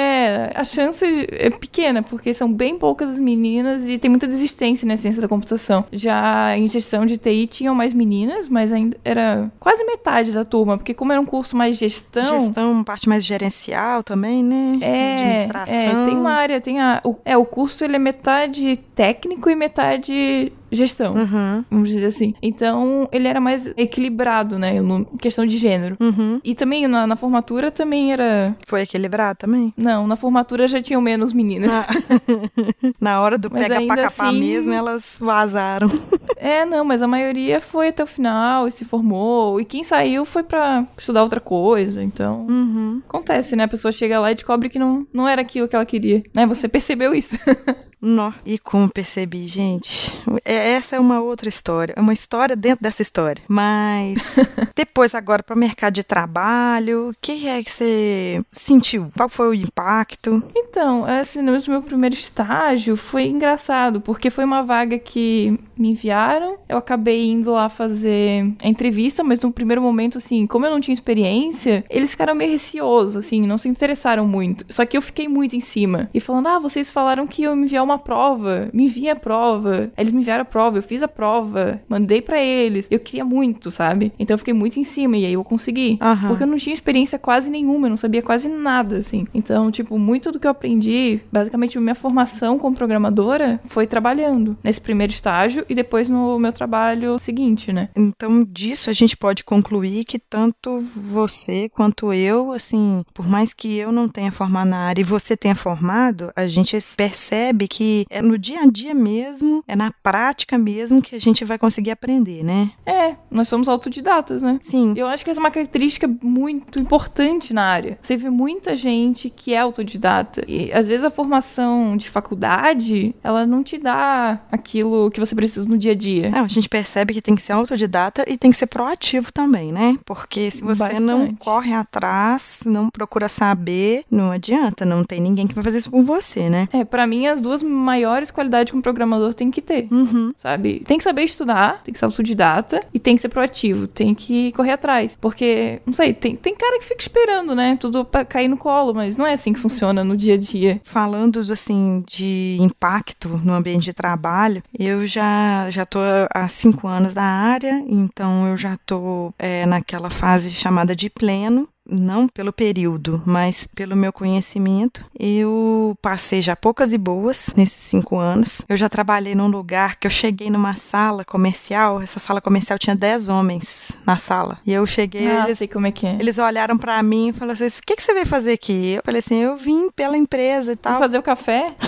É, 0.00 0.52
a 0.54 0.62
chance 0.62 1.04
é 1.28 1.50
pequena, 1.50 2.04
porque 2.04 2.32
são 2.32 2.52
bem 2.52 2.78
poucas 2.78 3.08
as 3.08 3.20
meninas 3.20 3.88
e 3.88 3.98
tem 3.98 4.08
muita 4.08 4.28
desistência 4.28 4.86
na 4.86 4.96
ciência 4.96 5.20
da 5.20 5.26
computação. 5.26 5.84
Já 5.90 6.56
em 6.56 6.68
gestão 6.68 7.04
de 7.04 7.16
TI 7.16 7.48
tinham 7.48 7.74
mais 7.74 7.92
meninas, 7.92 8.48
mas 8.48 8.72
ainda 8.72 8.96
era 9.04 9.50
quase 9.58 9.84
metade 9.84 10.30
da 10.30 10.44
turma, 10.44 10.78
porque 10.78 10.94
como 10.94 11.10
era 11.10 11.20
um 11.20 11.26
curso 11.26 11.56
mais 11.56 11.76
gestão. 11.76 12.07
Gestão, 12.12 12.82
parte 12.84 13.08
mais 13.08 13.24
gerencial 13.24 14.02
também, 14.02 14.42
né? 14.42 14.78
É, 14.80 15.14
Administração. 15.14 15.74
é, 15.74 16.06
tem 16.06 16.16
uma 16.16 16.32
área, 16.32 16.60
tem 16.60 16.80
a. 16.80 17.00
O, 17.04 17.16
é, 17.24 17.36
o 17.36 17.44
curso 17.44 17.84
ele 17.84 17.96
é 17.96 17.98
metade 17.98 18.76
técnico 18.94 19.48
e 19.50 19.54
metade 19.54 20.52
gestão, 20.70 21.14
Uhum, 21.14 21.64
vamos 21.70 21.88
dizer 21.90 22.06
assim. 22.06 22.34
Então, 22.42 23.08
ele 23.12 23.26
era 23.28 23.40
mais 23.40 23.66
equilibrado, 23.76 24.58
né, 24.58 24.80
no 24.80 25.04
questão 25.18 25.44
de 25.46 25.56
gênero. 25.56 25.96
uhum. 26.00 26.40
E 26.44 26.54
também 26.54 26.86
na, 26.86 27.06
na 27.06 27.16
formatura 27.16 27.70
também 27.70 28.12
era. 28.12 28.56
Foi 28.66 28.82
equilibrado 28.82 29.38
também? 29.38 29.72
Não, 29.76 30.06
na 30.06 30.16
formatura 30.16 30.66
já 30.68 30.80
tinham 30.82 31.00
menos 31.00 31.32
meninas. 31.32 31.72
Ah, 31.72 31.86
Na 33.00 33.20
hora 33.20 33.36
do 33.38 33.48
Mas 33.50 33.62
pega 33.62 33.74
pra 33.74 33.80
ainda 33.82 33.96
capar 34.10 34.28
assim- 34.28 34.40
mesmo, 34.40 34.72
elas 34.72 35.16
vazaram. 35.20 35.88
É, 36.40 36.64
não, 36.64 36.84
mas 36.84 37.02
a 37.02 37.08
maioria 37.08 37.60
foi 37.60 37.88
até 37.88 38.04
o 38.04 38.06
final 38.06 38.68
e 38.68 38.70
se 38.72 38.84
formou. 38.84 39.60
E 39.60 39.64
quem 39.64 39.82
saiu 39.82 40.24
foi 40.24 40.44
pra 40.44 40.86
estudar 40.96 41.24
outra 41.24 41.40
coisa. 41.40 42.00
Então, 42.00 42.46
Uhum. 42.48 43.02
acontece, 43.08 43.56
né? 43.56 43.64
A 43.64 43.68
pessoa 43.68 43.90
chega 43.90 44.20
lá 44.20 44.30
e 44.30 44.36
descobre 44.36 44.68
que 44.68 44.78
não, 44.78 45.04
não 45.12 45.26
era 45.26 45.42
aquilo 45.42 45.66
que 45.66 45.74
ela 45.74 45.84
queria. 45.84 46.22
Né? 46.32 46.46
Você 46.46 46.68
percebeu 46.68 47.12
isso. 47.12 47.36
Nó. 48.00 48.32
E 48.44 48.58
como 48.58 48.88
percebi, 48.88 49.46
gente, 49.46 50.14
é- 50.44 50.70
essa 50.72 50.96
é 50.96 51.00
uma 51.00 51.20
outra 51.20 51.48
história, 51.48 51.94
é 51.96 52.00
uma 52.00 52.12
história 52.12 52.54
dentro 52.54 52.82
dessa 52.82 53.02
história. 53.02 53.42
Mas 53.48 54.36
depois 54.76 55.14
agora 55.14 55.42
para 55.42 55.54
o 55.56 55.58
mercado 55.58 55.94
de 55.94 56.04
trabalho, 56.04 57.10
o 57.10 57.14
que 57.20 57.48
é 57.48 57.62
que 57.62 57.70
você 57.70 58.42
sentiu? 58.48 59.10
Qual 59.16 59.28
foi 59.28 59.48
o 59.48 59.54
impacto? 59.54 60.42
Então, 60.54 61.04
assim, 61.04 61.42
no 61.42 61.58
meu 61.68 61.82
primeiro 61.82 62.14
estágio 62.14 62.96
foi 62.96 63.26
engraçado, 63.26 64.00
porque 64.00 64.30
foi 64.30 64.44
uma 64.44 64.62
vaga 64.62 64.98
que 64.98 65.58
me 65.76 65.90
enviaram. 65.90 66.58
Eu 66.68 66.78
acabei 66.78 67.28
indo 67.28 67.52
lá 67.52 67.68
fazer 67.68 68.52
a 68.62 68.68
entrevista, 68.68 69.24
mas 69.24 69.40
no 69.40 69.52
primeiro 69.52 69.82
momento, 69.82 70.18
assim, 70.18 70.46
como 70.46 70.66
eu 70.66 70.70
não 70.70 70.80
tinha 70.80 70.92
experiência, 70.92 71.84
eles 71.90 72.10
ficaram 72.10 72.34
meio 72.34 72.50
receosos, 72.50 73.16
assim, 73.16 73.40
não 73.42 73.58
se 73.58 73.68
interessaram 73.68 74.26
muito. 74.26 74.64
Só 74.68 74.84
que 74.86 74.96
eu 74.96 75.02
fiquei 75.02 75.28
muito 75.28 75.56
em 75.56 75.60
cima. 75.60 76.08
E 76.14 76.20
falando, 76.20 76.46
ah, 76.48 76.58
vocês 76.58 76.90
falaram 76.90 77.26
que 77.26 77.42
eu 77.42 77.54
me 77.56 77.64
enviar 77.64 77.87
uma 77.88 77.98
prova. 77.98 78.68
Me 78.72 78.84
envia 78.84 79.12
a 79.12 79.16
prova. 79.16 79.90
Eles 79.96 80.12
me 80.12 80.20
enviaram 80.20 80.42
a 80.42 80.44
prova, 80.44 80.78
eu 80.78 80.82
fiz 80.82 81.02
a 81.02 81.08
prova, 81.08 81.80
mandei 81.88 82.20
pra 82.20 82.42
eles. 82.42 82.88
Eu 82.90 83.00
queria 83.00 83.24
muito, 83.24 83.70
sabe? 83.70 84.12
Então 84.18 84.34
eu 84.34 84.38
fiquei 84.38 84.54
muito 84.54 84.78
em 84.78 84.84
cima 84.84 85.16
e 85.16 85.24
aí 85.24 85.32
eu 85.32 85.44
consegui. 85.44 85.98
Aham. 86.00 86.28
Porque 86.28 86.42
eu 86.42 86.46
não 86.46 86.56
tinha 86.56 86.74
experiência 86.74 87.18
quase 87.18 87.50
nenhuma, 87.50 87.86
eu 87.86 87.90
não 87.90 87.96
sabia 87.96 88.22
quase 88.22 88.48
nada, 88.48 88.98
assim. 88.98 89.26
Então, 89.34 89.70
tipo, 89.70 89.98
muito 89.98 90.30
do 90.30 90.38
que 90.38 90.46
eu 90.46 90.50
aprendi, 90.50 91.20
basicamente, 91.32 91.78
minha 91.78 91.94
formação 91.94 92.58
como 92.58 92.76
programadora 92.76 93.60
foi 93.66 93.86
trabalhando 93.86 94.56
nesse 94.62 94.80
primeiro 94.80 95.12
estágio 95.12 95.64
e 95.68 95.74
depois 95.74 96.08
no 96.08 96.38
meu 96.38 96.52
trabalho 96.52 97.18
seguinte, 97.18 97.72
né? 97.72 97.88
Então, 97.96 98.44
disso 98.44 98.90
a 98.90 98.92
gente 98.92 99.16
pode 99.16 99.44
concluir 99.44 100.04
que 100.04 100.18
tanto 100.18 100.80
você 100.94 101.68
quanto 101.68 102.12
eu, 102.12 102.52
assim, 102.52 103.04
por 103.14 103.26
mais 103.26 103.54
que 103.54 103.76
eu 103.76 103.92
não 103.92 104.08
tenha 104.08 104.32
formado 104.32 104.68
na 104.68 104.78
área 104.78 105.00
e 105.00 105.04
você 105.04 105.36
tenha 105.36 105.54
formado, 105.54 106.30
a 106.34 106.46
gente 106.46 106.76
percebe 106.96 107.68
que 107.68 107.77
é 108.10 108.22
no 108.22 108.38
dia 108.38 108.60
a 108.60 108.66
dia 108.66 108.94
mesmo, 108.94 109.62
é 109.66 109.76
na 109.76 109.90
prática 110.02 110.58
mesmo 110.58 111.02
que 111.02 111.16
a 111.16 111.20
gente 111.20 111.44
vai 111.44 111.58
conseguir 111.58 111.90
aprender, 111.90 112.42
né? 112.42 112.70
É, 112.86 113.16
nós 113.30 113.48
somos 113.48 113.68
autodidatas, 113.68 114.42
né? 114.42 114.58
Sim. 114.62 114.94
Eu 114.96 115.06
acho 115.06 115.24
que 115.24 115.30
essa 115.30 115.40
é 115.40 115.42
uma 115.42 115.50
característica 115.50 116.08
muito 116.22 116.78
importante 116.78 117.52
na 117.52 117.64
área. 117.64 117.98
Você 118.00 118.16
vê 118.16 118.30
muita 118.30 118.76
gente 118.76 119.30
que 119.30 119.54
é 119.54 119.58
autodidata. 119.58 120.42
E 120.46 120.72
às 120.72 120.86
vezes 120.86 121.04
a 121.04 121.10
formação 121.10 121.96
de 121.96 122.08
faculdade, 122.08 123.14
ela 123.22 123.46
não 123.46 123.62
te 123.62 123.78
dá 123.78 124.40
aquilo 124.50 125.10
que 125.10 125.20
você 125.20 125.34
precisa 125.34 125.68
no 125.68 125.78
dia 125.78 125.92
a 125.92 125.94
dia. 125.94 126.30
Não, 126.30 126.44
a 126.44 126.48
gente 126.48 126.68
percebe 126.68 127.14
que 127.14 127.22
tem 127.22 127.34
que 127.34 127.42
ser 127.42 127.52
autodidata 127.52 128.24
e 128.26 128.36
tem 128.36 128.50
que 128.50 128.56
ser 128.56 128.66
proativo 128.66 129.32
também, 129.32 129.72
né? 129.72 129.96
Porque 130.04 130.50
se 130.50 130.62
você 130.62 130.98
não 131.00 131.20
Bastante. 131.20 131.38
corre 131.38 131.72
atrás, 131.72 132.62
não 132.66 132.90
procura 132.90 133.28
saber, 133.28 134.04
não 134.10 134.30
adianta, 134.30 134.84
não 134.84 135.04
tem 135.04 135.20
ninguém 135.20 135.46
que 135.46 135.54
vai 135.54 135.64
fazer 135.64 135.78
isso 135.78 135.90
por 135.90 136.02
você, 136.02 136.48
né? 136.48 136.68
É, 136.72 136.84
pra 136.84 137.06
mim, 137.06 137.26
as 137.26 137.40
duas 137.40 137.62
maiores 137.68 138.30
qualidades 138.30 138.70
que 138.70 138.76
um 138.76 138.82
programador 138.82 139.34
tem 139.34 139.50
que 139.50 139.60
ter. 139.60 139.88
Uhum. 139.90 140.32
Sabe? 140.36 140.82
Tem 140.86 140.98
que 140.98 141.04
saber 141.04 141.22
estudar, 141.22 141.82
tem 141.82 141.92
que 141.92 141.98
ser 141.98 142.04
autodidata 142.04 142.80
e 142.92 142.98
tem 142.98 143.14
que 143.14 143.22
ser 143.22 143.28
proativo, 143.28 143.86
tem 143.86 144.14
que 144.14 144.52
correr 144.52 144.72
atrás. 144.72 145.16
Porque, 145.20 145.80
não 145.86 145.92
sei, 145.92 146.12
tem, 146.12 146.36
tem 146.36 146.54
cara 146.54 146.78
que 146.78 146.84
fica 146.84 147.00
esperando, 147.00 147.54
né? 147.54 147.76
Tudo 147.78 148.04
pra 148.04 148.24
cair 148.24 148.48
no 148.48 148.56
colo, 148.56 148.94
mas 148.94 149.16
não 149.16 149.26
é 149.26 149.34
assim 149.34 149.52
que 149.52 149.60
funciona 149.60 150.02
no 150.02 150.16
dia 150.16 150.34
a 150.34 150.38
dia. 150.38 150.80
Falando 150.84 151.40
assim 151.52 152.02
de 152.06 152.56
impacto 152.60 153.40
no 153.44 153.52
ambiente 153.52 153.84
de 153.84 153.92
trabalho, 153.92 154.62
eu 154.78 155.06
já 155.06 155.68
já 155.70 155.84
tô 155.84 155.98
há 156.32 156.48
cinco 156.48 156.86
anos 156.86 157.14
na 157.14 157.22
área, 157.22 157.84
então 157.86 158.46
eu 158.48 158.56
já 158.56 158.76
tô 158.86 159.32
é, 159.38 159.66
naquela 159.66 160.10
fase 160.10 160.50
chamada 160.50 160.94
de 160.94 161.10
pleno. 161.10 161.68
Não 161.88 162.28
pelo 162.28 162.52
período, 162.52 163.22
mas 163.24 163.66
pelo 163.74 163.96
meu 163.96 164.12
conhecimento. 164.12 165.04
Eu 165.18 165.96
passei 166.02 166.42
já 166.42 166.54
poucas 166.54 166.92
e 166.92 166.98
boas 166.98 167.52
nesses 167.56 167.82
cinco 167.84 168.18
anos. 168.18 168.62
Eu 168.68 168.76
já 168.76 168.88
trabalhei 168.88 169.34
num 169.34 169.46
lugar 169.48 169.96
que 169.96 170.06
eu 170.06 170.10
cheguei 170.10 170.50
numa 170.50 170.76
sala 170.76 171.24
comercial. 171.24 172.00
Essa 172.02 172.18
sala 172.18 172.40
comercial 172.40 172.78
tinha 172.78 172.94
10 172.94 173.28
homens 173.28 173.92
na 174.06 174.18
sala. 174.18 174.58
E 174.66 174.72
eu 174.72 174.86
cheguei. 174.86 175.26
ah, 175.26 175.44
eles, 175.44 175.58
sei 175.58 175.68
como 175.68 175.86
é 175.86 175.92
que 175.92 176.06
é. 176.06 176.16
eles 176.20 176.38
olharam 176.38 176.76
pra 176.76 177.02
mim 177.02 177.28
e 177.28 177.32
falaram 177.32 177.52
assim: 177.52 177.78
o 177.78 177.86
que, 177.86 177.96
que 177.96 178.02
você 178.02 178.12
veio 178.12 178.26
fazer 178.26 178.52
aqui? 178.52 178.92
Eu 178.94 179.02
falei 179.04 179.20
assim: 179.20 179.36
eu 179.36 179.56
vim 179.56 179.90
pela 179.90 180.16
empresa 180.16 180.72
e 180.72 180.74
Vou 180.74 180.82
tal. 180.82 180.98
fazer 180.98 181.18
o 181.18 181.22
café? 181.22 181.74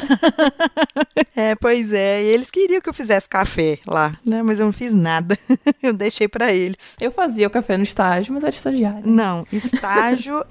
É, 1.37 1.55
pois 1.55 1.93
é. 1.93 2.23
E 2.23 2.27
eles 2.27 2.51
queriam 2.51 2.81
que 2.81 2.89
eu 2.89 2.93
fizesse 2.95 3.29
café 3.29 3.79
lá, 3.87 4.19
né? 4.25 4.43
Mas 4.43 4.59
eu 4.59 4.67
não 4.67 4.73
fiz 4.73 4.93
nada. 4.93 5.39
eu 5.83 5.93
deixei 5.93 6.29
pra 6.29 6.53
eles. 6.53 6.97
Eu 7.01 7.11
fazia 7.11 7.47
o 7.47 7.51
café 7.51 7.77
no 7.77 7.83
estágio, 7.83 8.35
mas 8.35 8.43
era 8.43 8.55
estagiária. 8.55 9.03
Não, 9.05 9.47
estágio 9.51 9.90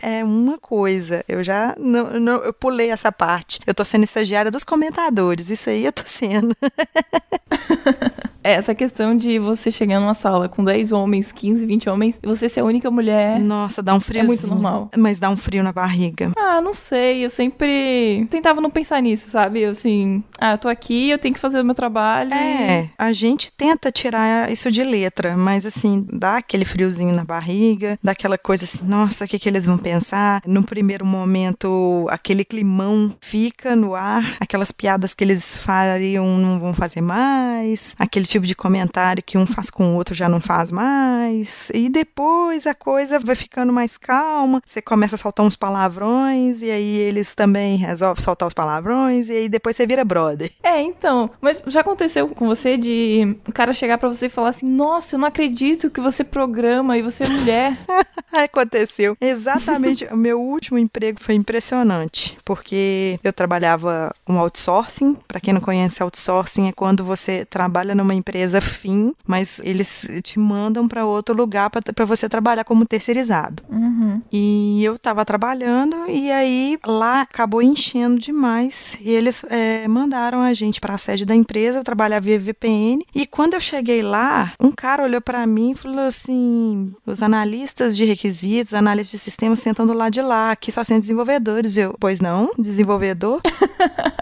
é 0.01 0.23
uma 0.23 0.57
coisa. 0.57 1.23
Eu 1.27 1.43
já 1.43 1.75
não, 1.77 2.19
não- 2.19 2.43
eu 2.43 2.53
pulei 2.53 2.89
essa 2.91 3.11
parte. 3.11 3.59
Eu 3.65 3.73
tô 3.73 3.83
sendo 3.85 4.03
estagiária 4.03 4.51
dos 4.51 4.63
comentadores. 4.63 5.49
Isso 5.49 5.69
aí 5.69 5.85
eu 5.85 5.91
tô 5.93 6.03
sendo. 6.05 6.55
É, 8.49 8.53
essa 8.53 8.73
questão 8.73 9.15
de 9.15 9.37
você 9.37 9.71
chegar 9.71 9.99
numa 9.99 10.15
sala 10.15 10.49
com 10.49 10.63
10 10.63 10.91
homens, 10.91 11.31
15, 11.31 11.67
20 11.67 11.87
homens, 11.87 12.19
e 12.21 12.25
você 12.25 12.49
ser 12.49 12.61
a 12.61 12.65
única 12.65 12.89
mulher. 12.89 13.39
Nossa, 13.39 13.83
dá 13.83 13.93
um 13.93 13.99
friozinho. 13.99 14.27
muito 14.27 14.47
normal. 14.47 14.89
Mas 14.97 15.19
dá 15.19 15.29
um 15.29 15.37
frio 15.37 15.61
na 15.61 15.71
barriga. 15.71 16.31
Ah, 16.35 16.59
não 16.59 16.73
sei, 16.73 17.23
eu 17.23 17.29
sempre 17.29 18.25
tentava 18.27 18.59
não 18.59 18.71
pensar 18.71 18.99
nisso, 19.03 19.29
sabe? 19.29 19.61
Eu 19.61 19.71
assim, 19.71 20.23
ah, 20.39 20.53
eu 20.53 20.57
tô 20.57 20.67
aqui, 20.67 21.11
eu 21.11 21.19
tenho 21.19 21.35
que 21.35 21.39
fazer 21.39 21.61
o 21.61 21.63
meu 21.65 21.75
trabalho. 21.75 22.33
É, 22.33 22.89
a 22.97 23.13
gente 23.13 23.51
tenta 23.51 23.91
tirar 23.91 24.51
isso 24.51 24.71
de 24.71 24.83
letra, 24.83 25.37
mas 25.37 25.67
assim, 25.67 26.03
dá 26.11 26.37
aquele 26.37 26.65
friozinho 26.65 27.13
na 27.13 27.23
barriga, 27.23 27.99
dá 28.03 28.13
aquela 28.13 28.37
coisa 28.37 28.65
assim, 28.65 28.83
nossa, 28.83 29.25
o 29.25 29.27
que, 29.27 29.37
que 29.37 29.47
eles 29.47 29.67
vão 29.67 29.77
pensar? 29.77 30.41
No 30.43 30.63
primeiro 30.63 31.05
momento, 31.05 32.07
aquele 32.09 32.43
climão 32.43 33.15
fica 33.21 33.75
no 33.75 33.93
ar, 33.93 34.37
aquelas 34.39 34.71
piadas 34.71 35.13
que 35.13 35.23
eles 35.23 35.55
fariam 35.55 36.35
não 36.39 36.59
vão 36.59 36.73
fazer 36.73 37.01
mais, 37.01 37.95
aquele 37.99 38.25
tipo 38.39 38.47
de 38.47 38.55
comentário 38.55 39.23
que 39.23 39.37
um 39.37 39.45
faz 39.45 39.69
com 39.69 39.93
o 39.93 39.95
outro 39.95 40.15
já 40.15 40.29
não 40.29 40.39
faz 40.39 40.71
mais, 40.71 41.69
e 41.73 41.89
depois 41.89 42.65
a 42.65 42.73
coisa 42.73 43.19
vai 43.19 43.35
ficando 43.35 43.71
mais 43.71 43.97
calma, 43.97 44.61
você 44.65 44.81
começa 44.81 45.15
a 45.15 45.17
soltar 45.17 45.45
uns 45.45 45.55
palavrões, 45.55 46.61
e 46.61 46.71
aí 46.71 46.97
eles 46.97 47.35
também 47.35 47.77
resolvem 47.77 48.23
soltar 48.23 48.47
os 48.47 48.53
palavrões, 48.53 49.29
e 49.29 49.33
aí 49.33 49.49
depois 49.49 49.75
você 49.75 49.85
vira 49.85 50.03
brother. 50.05 50.51
É, 50.63 50.81
então, 50.81 51.29
mas 51.41 51.61
já 51.67 51.81
aconteceu 51.81 52.27
com 52.29 52.47
você 52.47 52.77
de 52.77 53.37
o 53.47 53.51
cara 53.51 53.73
chegar 53.73 53.97
pra 53.97 54.09
você 54.09 54.27
e 54.27 54.29
falar 54.29 54.49
assim: 54.49 54.67
"Nossa, 54.67 55.15
eu 55.15 55.19
não 55.19 55.27
acredito 55.27 55.89
que 55.89 56.01
você 56.01 56.23
programa 56.23 56.97
e 56.97 57.01
você 57.01 57.23
é 57.23 57.29
mulher". 57.29 57.77
Aconteceu. 58.31 59.17
Exatamente. 59.19 60.05
o 60.11 60.17
meu 60.17 60.39
último 60.39 60.77
emprego 60.77 61.19
foi 61.21 61.35
impressionante, 61.35 62.37
porque 62.45 63.19
eu 63.23 63.33
trabalhava 63.33 64.13
com 64.23 64.37
outsourcing. 64.37 65.17
Para 65.27 65.39
quem 65.39 65.53
não 65.53 65.61
conhece, 65.61 66.01
outsourcing 66.01 66.67
é 66.67 66.71
quando 66.71 67.03
você 67.03 67.43
trabalha 67.45 67.95
numa 67.95 68.13
empresa 68.19 68.61
fim, 68.61 69.13
mas 69.25 69.59
eles 69.63 70.07
te 70.23 70.39
mandam 70.39 70.87
para 70.87 71.05
outro 71.05 71.35
lugar 71.35 71.69
para 71.69 72.05
você 72.05 72.29
trabalhar 72.29 72.63
como 72.63 72.85
terceirizado. 72.85 73.63
Uhum. 73.69 74.21
E 74.31 74.83
eu 74.83 74.95
estava 74.95 75.25
trabalhando 75.25 75.95
e 76.07 76.31
aí 76.31 76.77
lá 76.85 77.21
acabou 77.21 77.61
enchendo 77.61 78.19
demais 78.19 78.97
e 79.01 79.09
eles 79.09 79.43
é, 79.49 79.87
mandaram 79.87 80.41
a 80.41 80.53
gente 80.53 80.79
para 80.79 80.95
a 80.95 80.97
sede 80.97 81.25
da 81.25 81.35
empresa, 81.35 81.79
eu 81.79 81.83
trabalhava 81.83 82.25
via 82.25 82.39
VPN 82.39 83.05
e 83.15 83.25
quando 83.25 83.53
eu 83.53 83.59
cheguei 83.59 84.01
lá, 84.01 84.53
um 84.59 84.71
cara 84.71 85.03
olhou 85.03 85.21
para 85.21 85.45
mim 85.47 85.71
e 85.71 85.75
falou 85.75 86.05
assim: 86.05 86.93
os 87.05 87.23
analistas 87.23 87.95
de 87.95 88.05
requisitos, 88.05 88.73
analistas 88.73 89.19
de 89.19 89.23
sistemas 89.23 89.59
sentando 89.59 89.93
lá 89.93 90.09
de 90.09 90.21
lá, 90.21 90.51
aqui 90.51 90.71
só 90.71 90.83
tem 90.83 90.99
desenvolvedores. 90.99 91.77
Eu, 91.77 91.95
pois 91.99 92.19
não, 92.19 92.51
desenvolvedor? 92.57 93.41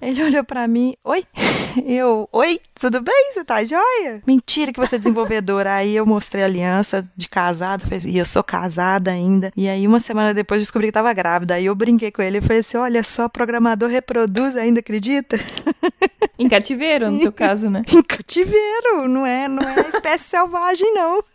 Ele 0.00 0.24
olhou 0.24 0.42
para 0.42 0.66
mim, 0.66 0.94
oi? 1.04 1.24
Eu, 1.86 2.28
oi, 2.32 2.58
tudo 2.74 3.00
bem? 3.00 3.30
Você 3.32 3.44
tá 3.44 3.62
joia? 3.62 4.20
Mentira 4.26 4.72
que 4.72 4.80
você 4.80 4.96
é 4.96 4.98
desenvolvedora. 4.98 5.74
aí 5.74 5.94
eu 5.94 6.04
mostrei 6.04 6.42
a 6.42 6.46
aliança 6.46 7.08
de 7.16 7.28
casado, 7.28 7.84
e 8.04 8.18
eu 8.18 8.26
sou 8.26 8.42
casada 8.42 9.12
ainda. 9.12 9.52
E 9.56 9.68
aí 9.68 9.86
uma 9.86 10.00
semana 10.00 10.34
depois 10.34 10.60
descobri 10.60 10.88
que 10.88 10.92
tava 10.92 11.12
grávida. 11.12 11.54
Aí 11.54 11.66
eu 11.66 11.74
brinquei 11.76 12.10
com 12.10 12.22
ele 12.22 12.38
e 12.38 12.40
falei 12.40 12.58
assim: 12.58 12.76
olha 12.76 13.04
só, 13.04 13.28
programador 13.28 13.88
reproduz 13.88 14.56
ainda, 14.56 14.80
acredita? 14.80 15.38
Em 16.36 16.48
cativeiro, 16.48 17.08
no 17.10 17.20
teu 17.20 17.32
caso, 17.32 17.70
né? 17.70 17.82
em 17.92 18.02
cativeiro, 18.02 19.06
não 19.06 19.24
é, 19.24 19.46
não 19.46 19.62
é 19.62 19.80
espécie 19.90 20.24
selvagem, 20.24 20.92
não. 20.92 21.22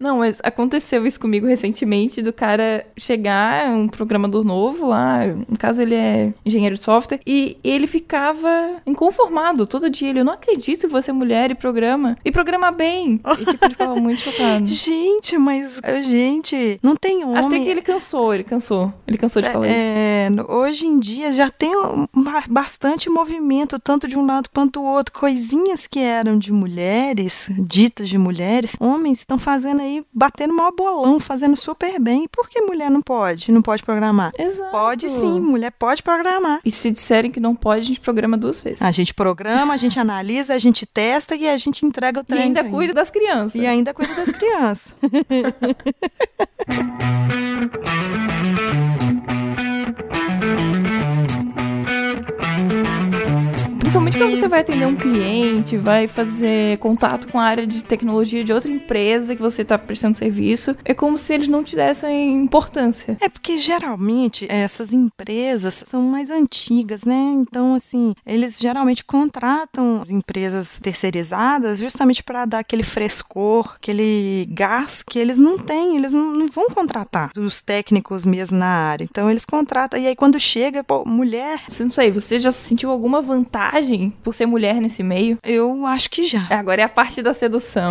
Não, 0.00 0.18
mas 0.18 0.40
aconteceu 0.42 1.06
isso 1.06 1.20
comigo 1.20 1.46
recentemente 1.46 2.22
do 2.22 2.32
cara 2.32 2.86
chegar, 2.96 3.70
um 3.70 3.86
programador 3.86 4.42
novo 4.42 4.88
lá, 4.88 5.26
no 5.26 5.58
caso 5.58 5.82
ele 5.82 5.94
é 5.94 6.32
engenheiro 6.44 6.74
de 6.74 6.80
software, 6.80 7.20
e 7.26 7.58
ele 7.62 7.86
ficava 7.86 8.80
inconformado 8.86 9.66
todo 9.66 9.90
dia. 9.90 10.08
Ele, 10.08 10.20
eu 10.20 10.24
não 10.24 10.32
acredito 10.32 10.86
em 10.86 10.88
você 10.88 11.12
mulher 11.12 11.50
e 11.50 11.54
programa. 11.54 12.16
E 12.24 12.32
programa 12.32 12.70
bem. 12.70 13.20
E 13.40 13.44
tipo, 13.44 13.64
ele 13.64 13.74
ficava 13.74 13.94
muito 14.00 14.20
chocado. 14.20 14.66
Gente, 14.80 15.36
mas, 15.36 15.80
gente, 16.04 16.78
não 16.82 16.96
tem 16.96 17.24
homem... 17.24 17.44
Até 17.44 17.58
que 17.60 17.68
ele 17.68 17.82
cansou, 17.82 18.32
ele 18.32 18.44
cansou. 18.44 18.92
Ele 19.06 19.18
cansou 19.18 19.42
de 19.42 19.50
falar 19.50 19.66
é, 19.66 20.28
isso. 20.30 20.50
Hoje 20.50 20.86
em 20.86 20.98
dia 20.98 21.32
já 21.32 21.50
tem 21.50 21.72
bastante 22.48 23.10
movimento, 23.10 23.78
tanto 23.78 24.08
de 24.08 24.16
um 24.16 24.24
lado 24.24 24.48
quanto 24.52 24.80
do 24.80 24.84
outro. 24.84 25.12
Coisinhas 25.12 25.86
que 25.86 25.98
eram 25.98 26.38
de 26.38 26.52
mulheres, 26.52 27.50
ditas 27.58 28.08
de 28.08 28.16
mulheres, 28.16 28.76
homens 28.80 29.18
estão 29.18 29.38
fazendo 29.38 29.80
aí, 29.80 29.89
batendo 30.12 30.54
maior 30.54 30.72
bolão, 30.72 31.20
fazendo 31.20 31.56
super 31.56 31.98
bem. 31.98 32.24
E 32.24 32.28
por 32.28 32.48
que 32.48 32.60
mulher 32.60 32.90
não 32.90 33.02
pode? 33.02 33.50
Não 33.50 33.62
pode 33.62 33.82
programar? 33.82 34.32
Exato. 34.38 34.70
Pode 34.70 35.08
sim, 35.08 35.40
mulher 35.40 35.72
pode 35.72 36.02
programar. 36.02 36.60
E 36.64 36.70
se 36.70 36.90
disserem 36.90 37.30
que 37.30 37.40
não 37.40 37.54
pode, 37.54 37.80
a 37.80 37.84
gente 37.84 38.00
programa 38.00 38.36
duas 38.36 38.60
vezes. 38.60 38.82
A 38.82 38.90
gente 38.90 39.14
programa, 39.14 39.74
a 39.74 39.76
gente 39.76 39.98
analisa, 39.98 40.54
a 40.54 40.58
gente 40.58 40.86
testa 40.86 41.34
e 41.34 41.48
a 41.48 41.56
gente 41.56 41.84
entrega 41.84 42.20
o 42.20 42.24
treino. 42.24 42.44
E 42.44 42.46
ainda 42.46 42.64
cuida 42.64 42.94
das 42.94 43.10
crianças. 43.10 43.54
E 43.54 43.66
ainda 43.66 43.94
cuida 43.94 44.14
das 44.14 44.30
crianças. 44.30 44.94
Principalmente 53.90 54.18
quando 54.18 54.36
você 54.36 54.46
vai 54.46 54.60
atender 54.60 54.86
um 54.86 54.94
cliente, 54.94 55.76
vai 55.76 56.06
fazer 56.06 56.78
contato 56.78 57.26
com 57.26 57.40
a 57.40 57.42
área 57.42 57.66
de 57.66 57.82
tecnologia 57.82 58.44
de 58.44 58.52
outra 58.52 58.70
empresa 58.70 59.34
que 59.34 59.42
você 59.42 59.62
está 59.62 59.76
prestando 59.76 60.16
serviço, 60.16 60.76
é 60.84 60.94
como 60.94 61.18
se 61.18 61.34
eles 61.34 61.48
não 61.48 61.64
te 61.64 61.74
dessem 61.74 62.40
importância. 62.40 63.18
É 63.20 63.28
porque 63.28 63.58
geralmente 63.58 64.46
essas 64.48 64.92
empresas 64.92 65.82
são 65.88 66.02
mais 66.02 66.30
antigas, 66.30 67.02
né? 67.02 67.34
Então, 67.34 67.74
assim, 67.74 68.14
eles 68.24 68.60
geralmente 68.60 69.04
contratam 69.04 70.00
as 70.00 70.12
empresas 70.12 70.78
terceirizadas 70.80 71.80
justamente 71.80 72.22
para 72.22 72.44
dar 72.44 72.60
aquele 72.60 72.84
frescor, 72.84 73.74
aquele 73.74 74.46
gás 74.52 75.02
que 75.02 75.18
eles 75.18 75.36
não 75.36 75.58
têm, 75.58 75.96
eles 75.96 76.14
não, 76.14 76.32
não 76.32 76.46
vão 76.46 76.68
contratar 76.68 77.32
os 77.36 77.60
técnicos 77.60 78.24
mesmo 78.24 78.56
na 78.56 78.68
área. 78.68 79.02
Então, 79.02 79.28
eles 79.28 79.44
contratam. 79.44 79.98
E 79.98 80.06
aí, 80.06 80.14
quando 80.14 80.38
chega, 80.38 80.84
pô, 80.84 81.04
mulher. 81.04 81.62
Você 81.68 81.82
não 81.82 81.90
sei, 81.90 82.12
você 82.12 82.38
já 82.38 82.52
sentiu 82.52 82.88
alguma 82.88 83.20
vantagem? 83.20 83.79
Vantagem 83.80 84.10
por 84.22 84.34
ser 84.34 84.46
mulher 84.46 84.80
nesse 84.80 85.02
meio? 85.02 85.38
Eu 85.42 85.86
acho 85.86 86.10
que 86.10 86.24
já. 86.24 86.46
Agora 86.50 86.82
é 86.82 86.84
a 86.84 86.88
parte 86.88 87.22
da 87.22 87.32
sedução. 87.32 87.90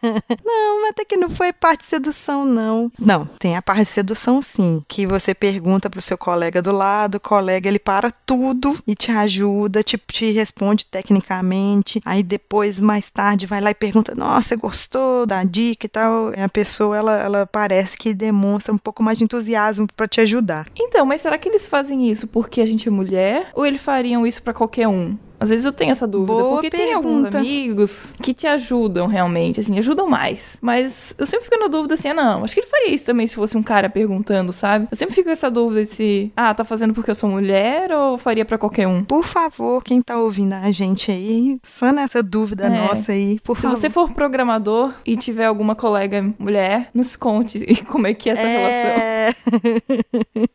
não, 0.44 0.88
até 0.88 1.04
que 1.04 1.16
não 1.16 1.30
foi 1.30 1.52
parte 1.52 1.80
de 1.80 1.86
sedução, 1.86 2.44
não. 2.44 2.90
Não, 2.98 3.26
tem 3.38 3.56
a 3.56 3.62
parte 3.62 3.82
de 3.82 3.88
sedução 3.88 4.42
sim. 4.42 4.84
Que 4.86 5.06
você 5.06 5.34
pergunta 5.34 5.88
pro 5.88 6.02
seu 6.02 6.18
colega 6.18 6.60
do 6.60 6.72
lado, 6.72 7.16
o 7.16 7.20
colega 7.20 7.68
ele 7.68 7.78
para 7.78 8.10
tudo 8.10 8.78
e 8.86 8.94
te 8.94 9.10
ajuda, 9.10 9.82
te, 9.82 9.96
te 9.98 10.30
responde 10.32 10.86
tecnicamente. 10.86 12.00
Aí 12.04 12.22
depois, 12.22 12.78
mais 12.80 13.10
tarde, 13.10 13.46
vai 13.46 13.60
lá 13.60 13.70
e 13.70 13.74
pergunta: 13.74 14.14
Nossa, 14.14 14.50
você 14.50 14.56
gostou 14.56 15.26
da 15.26 15.44
dica 15.44 15.86
e 15.86 15.88
tal? 15.88 16.32
E 16.36 16.40
a 16.40 16.48
pessoa, 16.48 16.96
ela, 16.96 17.16
ela 17.16 17.46
parece 17.46 17.96
que 17.96 18.12
demonstra 18.12 18.74
um 18.74 18.78
pouco 18.78 19.02
mais 19.02 19.18
de 19.18 19.24
entusiasmo 19.24 19.86
para 19.96 20.08
te 20.08 20.20
ajudar. 20.20 20.66
Então, 20.76 21.06
mas 21.06 21.20
será 21.20 21.38
que 21.38 21.48
eles 21.48 21.66
fazem 21.66 22.10
isso 22.10 22.26
porque 22.26 22.60
a 22.60 22.66
gente 22.66 22.88
é 22.88 22.90
mulher? 22.90 23.50
Ou 23.54 23.64
eles 23.64 23.80
fariam 23.80 24.26
isso 24.26 24.42
para 24.42 24.52
qualquer 24.52 24.88
um? 24.88 25.16
Às 25.40 25.48
vezes 25.48 25.64
eu 25.64 25.72
tenho 25.72 25.90
essa 25.90 26.06
dúvida, 26.06 26.34
Boa 26.34 26.50
porque 26.60 26.70
pergunta. 26.70 26.86
tem 26.86 26.94
alguns 26.94 27.34
amigos 27.34 28.14
que 28.22 28.34
te 28.34 28.46
ajudam 28.46 29.06
realmente, 29.06 29.58
assim, 29.58 29.78
ajudam 29.78 30.06
mais. 30.06 30.58
Mas 30.60 31.14
eu 31.18 31.26
sempre 31.26 31.46
fico 31.46 31.58
na 31.58 31.68
dúvida 31.68 31.94
assim, 31.94 32.08
ah, 32.08 32.14
não, 32.14 32.44
acho 32.44 32.52
que 32.54 32.60
ele 32.60 32.66
faria 32.66 32.94
isso 32.94 33.06
também 33.06 33.26
se 33.26 33.34
fosse 33.34 33.56
um 33.56 33.62
cara 33.62 33.88
perguntando, 33.88 34.52
sabe? 34.52 34.86
Eu 34.90 34.96
sempre 34.96 35.14
fico 35.14 35.26
com 35.26 35.32
essa 35.32 35.50
dúvida 35.50 35.84
se, 35.86 36.30
ah, 36.36 36.52
tá 36.52 36.64
fazendo 36.64 36.92
porque 36.92 37.10
eu 37.10 37.14
sou 37.14 37.30
mulher 37.30 37.90
ou 37.92 38.18
faria 38.18 38.44
para 38.44 38.58
qualquer 38.58 38.86
um? 38.86 39.02
Por 39.02 39.24
favor, 39.24 39.82
quem 39.82 40.02
tá 40.02 40.18
ouvindo 40.18 40.52
a 40.52 40.70
gente 40.70 41.10
aí, 41.10 41.58
sana 41.62 42.02
essa 42.02 42.22
dúvida 42.22 42.66
é. 42.66 42.68
nossa 42.68 43.12
aí, 43.12 43.40
por 43.42 43.56
se 43.56 43.62
favor. 43.62 43.76
Se 43.76 43.82
você 43.82 43.90
for 43.90 44.10
programador 44.10 44.92
e 45.06 45.16
tiver 45.16 45.46
alguma 45.46 45.74
colega 45.74 46.22
mulher, 46.38 46.90
nos 46.92 47.16
conte 47.16 47.60
como 47.88 48.06
é 48.06 48.14
que 48.14 48.28
é 48.28 48.32
essa 48.32 48.46
é... 48.46 48.56
relação. 48.58 49.40